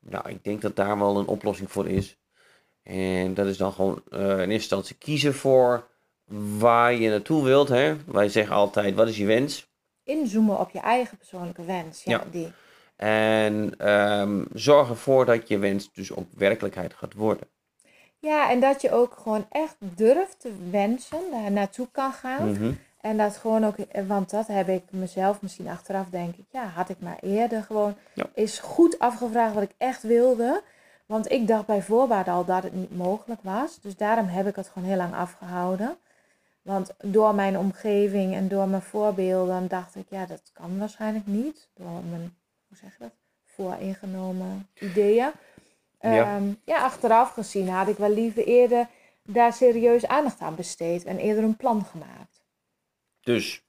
Nou, 0.00 0.28
ik 0.28 0.44
denk 0.44 0.62
dat 0.62 0.76
daar 0.76 0.98
wel 0.98 1.18
een 1.18 1.26
oplossing 1.26 1.70
voor 1.70 1.88
is. 1.88 2.18
En 2.82 3.34
dat 3.34 3.46
is 3.46 3.56
dan 3.56 3.72
gewoon 3.72 4.02
eh, 4.10 4.20
in 4.20 4.28
eerste 4.28 4.52
instantie 4.52 4.96
kiezen 4.96 5.34
voor 5.34 5.88
waar 6.58 6.94
je 6.94 7.08
naartoe 7.08 7.44
wilt. 7.44 7.68
Hè? 7.68 7.96
Wij 8.06 8.28
zeggen 8.28 8.56
altijd, 8.56 8.94
wat 8.94 9.08
is 9.08 9.16
je 9.16 9.26
wens? 9.26 9.68
Inzoomen 10.04 10.58
op 10.58 10.70
je 10.70 10.80
eigen 10.80 11.16
persoonlijke 11.18 11.64
wens. 11.64 12.02
Ja, 12.04 12.10
Ja. 12.10 12.24
die. 12.30 12.52
En 12.96 13.74
ehm, 13.78 14.44
zorg 14.52 14.88
ervoor 14.88 15.24
dat 15.24 15.48
je 15.48 15.58
wens 15.58 15.92
dus 15.92 16.12
ook 16.12 16.26
werkelijkheid 16.36 16.94
gaat 16.94 17.14
worden. 17.14 17.48
Ja, 18.18 18.50
en 18.50 18.60
dat 18.60 18.80
je 18.82 18.92
ook 18.92 19.18
gewoon 19.22 19.46
echt 19.50 19.76
durft 19.78 20.40
te 20.40 20.52
wensen, 20.70 21.18
daar 21.30 21.50
naartoe 21.52 21.88
kan 21.92 22.12
gaan. 22.12 22.50
Mhm. 22.52 22.72
En 23.00 23.16
dat 23.16 23.36
gewoon 23.36 23.64
ook, 23.64 23.76
want 24.06 24.30
dat 24.30 24.46
heb 24.46 24.68
ik 24.68 24.82
mezelf 24.90 25.42
misschien 25.42 25.68
achteraf 25.68 26.06
denk 26.10 26.36
ik, 26.36 26.44
ja, 26.50 26.64
had 26.64 26.88
ik 26.88 27.00
maar 27.00 27.18
eerder 27.20 27.62
gewoon 27.62 27.94
Ja. 28.12 28.26
eens 28.34 28.58
goed 28.58 28.98
afgevraagd 28.98 29.54
wat 29.54 29.62
ik 29.62 29.74
echt 29.78 30.02
wilde. 30.02 30.62
Want 31.06 31.30
ik 31.30 31.46
dacht 31.46 31.66
bij 31.66 31.82
voorbaat 31.82 32.28
al 32.28 32.44
dat 32.44 32.62
het 32.62 32.74
niet 32.74 32.96
mogelijk 32.96 33.40
was. 33.42 33.80
Dus 33.80 33.96
daarom 33.96 34.26
heb 34.26 34.46
ik 34.46 34.56
het 34.56 34.68
gewoon 34.68 34.88
heel 34.88 34.96
lang 34.96 35.14
afgehouden. 35.14 35.96
Want 36.62 36.94
door 37.02 37.34
mijn 37.34 37.58
omgeving 37.58 38.34
en 38.34 38.48
door 38.48 38.68
mijn 38.68 38.82
voorbeelden 38.82 39.68
dacht 39.68 39.94
ik, 39.94 40.06
ja, 40.08 40.26
dat 40.26 40.50
kan 40.52 40.78
waarschijnlijk 40.78 41.26
niet. 41.26 41.68
Door 41.74 42.02
mijn, 42.10 42.36
hoe 42.68 42.76
zeg 42.76 42.92
je 42.92 42.98
dat, 42.98 43.12
vooringenomen 43.44 44.68
ideeën. 44.80 45.30
Ja. 46.00 46.12
Ja. 46.12 46.40
ja, 46.64 46.82
achteraf 46.82 47.30
gezien 47.32 47.68
had 47.68 47.88
ik 47.88 47.96
wel 47.96 48.10
liever 48.10 48.46
eerder 48.46 48.86
daar 49.22 49.52
serieus 49.52 50.06
aandacht 50.06 50.40
aan 50.40 50.54
besteed 50.54 51.04
en 51.04 51.18
eerder 51.18 51.44
een 51.44 51.56
plan 51.56 51.84
gemaakt. 51.84 52.44
Dus 53.20 53.64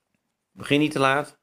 begin 0.52 0.80
niet 0.80 0.92
te 0.92 1.00
laat. 1.00 1.38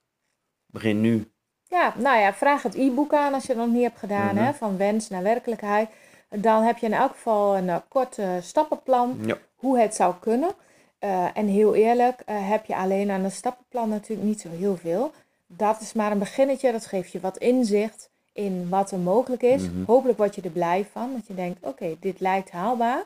Begin 0.66 1.00
nu. 1.00 1.32
Ja, 1.68 1.94
nou 1.96 2.18
ja, 2.18 2.34
vraag 2.34 2.62
het 2.62 2.74
e-book 2.74 3.12
aan 3.14 3.34
als 3.34 3.42
je 3.46 3.48
het 3.52 3.58
nog 3.62 3.68
niet 3.72 3.82
hebt 3.82 3.98
gedaan, 3.98 4.34
Mhm. 4.34 4.44
hè, 4.44 4.52
van 4.54 4.76
wens 4.76 5.08
naar 5.08 5.22
werkelijkheid. 5.22 5.88
Dan 6.28 6.62
heb 6.62 6.78
je 6.78 6.86
in 6.86 6.92
elk 6.92 7.10
geval 7.10 7.56
een 7.56 7.68
eh, 7.68 7.76
kort 7.88 8.18
eh, 8.18 8.36
stappenplan 8.40 9.18
Ja. 9.26 9.38
hoe 9.54 9.78
het 9.78 9.94
zou 9.94 10.14
kunnen. 10.20 10.50
Eh, 10.98 11.36
en 11.36 11.46
heel 11.46 11.74
eerlijk, 11.74 12.20
eh, 12.20 12.48
heb 12.48 12.64
je 12.64 12.76
alleen 12.76 13.10
aan 13.10 13.24
een 13.24 13.30
stappenplan 13.30 13.88
natuurlijk 13.88 14.28
niet 14.28 14.40
zo 14.40 14.48
heel 14.50 14.76
veel. 14.76 15.12
Dat 15.46 15.80
is 15.80 15.92
maar 15.92 16.12
een 16.12 16.18
beginnetje, 16.18 16.72
dat 16.72 16.86
geeft 16.86 17.12
je 17.12 17.20
wat 17.20 17.38
inzicht 17.38 18.10
in 18.32 18.68
wat 18.68 18.90
er 18.90 18.98
mogelijk 18.98 19.42
is. 19.42 19.62
Mhm. 19.62 19.84
Hopelijk 19.84 20.18
word 20.18 20.34
je 20.34 20.42
er 20.42 20.50
blij 20.50 20.86
van, 20.92 21.12
dat 21.12 21.26
je 21.26 21.34
denkt, 21.34 21.66
oké, 21.66 21.96
dit 22.00 22.20
lijkt 22.20 22.50
haalbaar. 22.50 23.04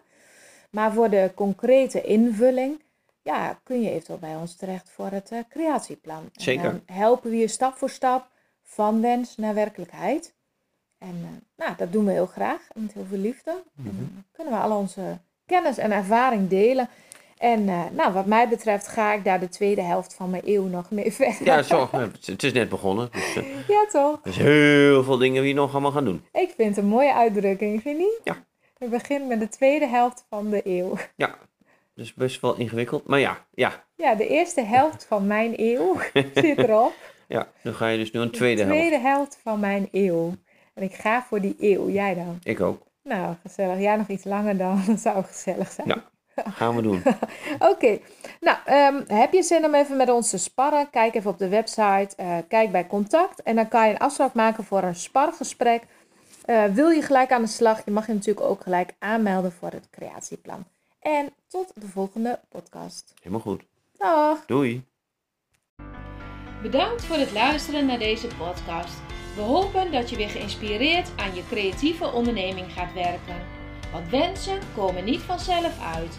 Maar 0.70 0.92
voor 0.92 1.10
de 1.10 1.30
concrete 1.34 2.02
invulling, 2.02 2.82
ja, 3.22 3.58
kun 3.62 3.80
je 3.80 3.90
eventueel 3.90 4.18
bij 4.18 4.36
ons 4.36 4.56
terecht 4.56 4.90
voor 4.90 5.10
het 5.10 5.30
eh, 5.30 5.38
creatieplan. 5.48 6.22
En 6.22 6.42
Zeker. 6.42 6.62
dan 6.62 6.80
helpen 6.86 7.30
we 7.30 7.36
je 7.36 7.48
stap 7.48 7.76
voor 7.76 7.90
stap 7.90 8.28
van 8.62 9.00
wens 9.00 9.36
naar 9.36 9.54
werkelijkheid. 9.54 10.34
En 10.98 11.20
eh, 11.22 11.64
nou, 11.66 11.76
dat 11.76 11.92
doen 11.92 12.04
we 12.04 12.12
heel 12.12 12.26
graag 12.26 12.68
en 12.74 12.82
met 12.82 12.92
heel 12.92 13.06
veel 13.08 13.18
liefde. 13.18 13.62
En 13.76 13.96
dan 13.98 14.24
kunnen 14.32 14.52
we 14.52 14.60
al 14.60 14.78
onze 14.78 15.18
kennis 15.46 15.78
en 15.78 15.92
ervaring 15.92 16.48
delen. 16.48 16.88
En 17.38 17.68
eh, 17.68 17.80
nou, 17.92 18.12
wat 18.12 18.26
mij 18.26 18.48
betreft 18.48 18.88
ga 18.88 19.12
ik 19.14 19.24
daar 19.24 19.40
de 19.40 19.48
tweede 19.48 19.82
helft 19.82 20.14
van 20.14 20.30
mijn 20.30 20.42
eeuw 20.44 20.64
nog 20.66 20.90
mee 20.90 21.12
verder. 21.12 21.44
Ja, 21.44 21.62
zo, 21.62 21.88
het 22.24 22.42
is 22.42 22.52
net 22.52 22.68
begonnen. 22.68 23.08
Dus 23.12 23.36
eh, 23.36 23.44
Ja, 23.68 23.86
toch? 23.92 24.20
er 24.24 24.32
zijn 24.32 24.46
heel 24.46 25.04
veel 25.04 25.18
dingen 25.18 25.40
die 25.42 25.50
je 25.50 25.56
nog 25.58 25.72
allemaal 25.72 25.90
gaan 25.92 26.04
doen. 26.04 26.24
Ik 26.32 26.52
vind 26.56 26.68
het 26.76 26.84
een 26.84 26.90
mooie 26.90 27.14
uitdrukking, 27.14 27.82
vind 27.82 27.98
je 27.98 28.02
niet? 28.04 28.20
Ja. 28.24 28.36
We 28.78 28.88
beginnen 28.88 29.28
met 29.28 29.40
de 29.40 29.48
tweede 29.48 29.86
helft 29.86 30.26
van 30.28 30.50
de 30.50 30.60
eeuw. 30.64 30.96
Ja, 31.16 31.34
dus 31.94 32.14
best 32.14 32.40
wel 32.40 32.56
ingewikkeld. 32.56 33.06
Maar 33.06 33.18
ja, 33.20 33.46
ja, 33.54 33.84
Ja, 33.96 34.14
de 34.14 34.26
eerste 34.28 34.60
helft 34.62 35.04
van 35.08 35.26
mijn 35.26 35.52
eeuw 35.56 35.96
zit 36.34 36.58
erop. 36.58 36.92
ja. 37.28 37.48
Dan 37.62 37.74
ga 37.74 37.86
je 37.88 37.98
dus 37.98 38.10
nu 38.12 38.20
een 38.20 38.30
tweede 38.30 38.56
de 38.62 38.66
helft. 38.68 38.78
tweede 38.86 38.98
helft 39.06 39.38
van 39.42 39.60
mijn 39.60 39.88
eeuw. 39.92 40.34
En 40.74 40.82
ik 40.82 40.94
ga 40.94 41.22
voor 41.28 41.40
die 41.40 41.56
eeuw. 41.58 41.88
Jij 41.90 42.14
dan? 42.14 42.38
Ik 42.42 42.60
ook. 42.60 42.82
Nou, 43.02 43.34
gezellig. 43.42 43.80
Jij 43.80 43.96
nog 43.96 44.08
iets 44.08 44.24
langer 44.24 44.56
dan. 44.56 44.82
Dat 44.86 45.00
zou 45.00 45.24
gezellig 45.24 45.70
zijn. 45.70 45.88
Ja. 45.88 46.04
Gaan 46.44 46.76
we 46.76 46.82
doen. 46.82 47.02
Oké. 47.72 47.98
Nou, 48.40 48.56
ehm, 48.64 49.02
heb 49.06 49.32
je 49.32 49.42
zin 49.42 49.64
om 49.64 49.74
even 49.74 49.96
met 49.96 50.10
ons 50.10 50.30
te 50.30 50.38
sparren? 50.38 50.90
Kijk 50.90 51.14
even 51.14 51.30
op 51.30 51.38
de 51.38 51.48
website. 51.48 52.08
eh, 52.16 52.36
kijk 52.48 52.72
bij 52.72 52.86
contact. 52.86 53.42
En 53.42 53.56
dan 53.56 53.68
kan 53.68 53.86
je 53.86 53.92
een 53.92 53.98
afspraak 53.98 54.34
maken 54.34 54.64
voor 54.64 54.82
een 54.82 54.94
spargesprek. 54.94 55.82
Eh, 56.44 56.64
wil 56.64 56.88
je 56.88 57.02
gelijk 57.02 57.32
aan 57.32 57.42
de 57.42 57.48
slag? 57.48 57.84
Je 57.84 57.90
mag 57.90 58.06
je 58.06 58.12
natuurlijk 58.14 58.46
ook 58.46 58.62
gelijk 58.62 58.94
aanmelden 58.98 59.52
voor 59.52 59.70
het 59.70 59.88
creatieplan. 59.90 60.64
En 61.00 61.28
tot 61.48 61.72
de 61.74 61.86
volgende 61.86 62.40
podcast. 62.48 63.14
Helemaal 63.18 63.40
goed. 63.40 63.62
Dag! 63.96 64.44
Doei. 64.46 64.84
Bedankt 66.62 67.04
voor 67.04 67.16
het 67.16 67.32
luisteren 67.32 67.86
naar 67.86 67.98
deze 67.98 68.26
podcast. 68.26 68.96
We 69.34 69.40
hopen 69.40 69.92
dat 69.92 70.10
je 70.10 70.16
weer 70.16 70.28
geïnspireerd 70.28 71.10
aan 71.16 71.34
je 71.34 71.46
creatieve 71.48 72.12
onderneming 72.12 72.72
gaat 72.72 72.92
werken. 72.92 73.36
Want 73.92 74.08
wensen 74.10 74.58
komen 74.76 75.04
niet 75.04 75.20
vanzelf 75.20 75.80
uit. 75.94 76.18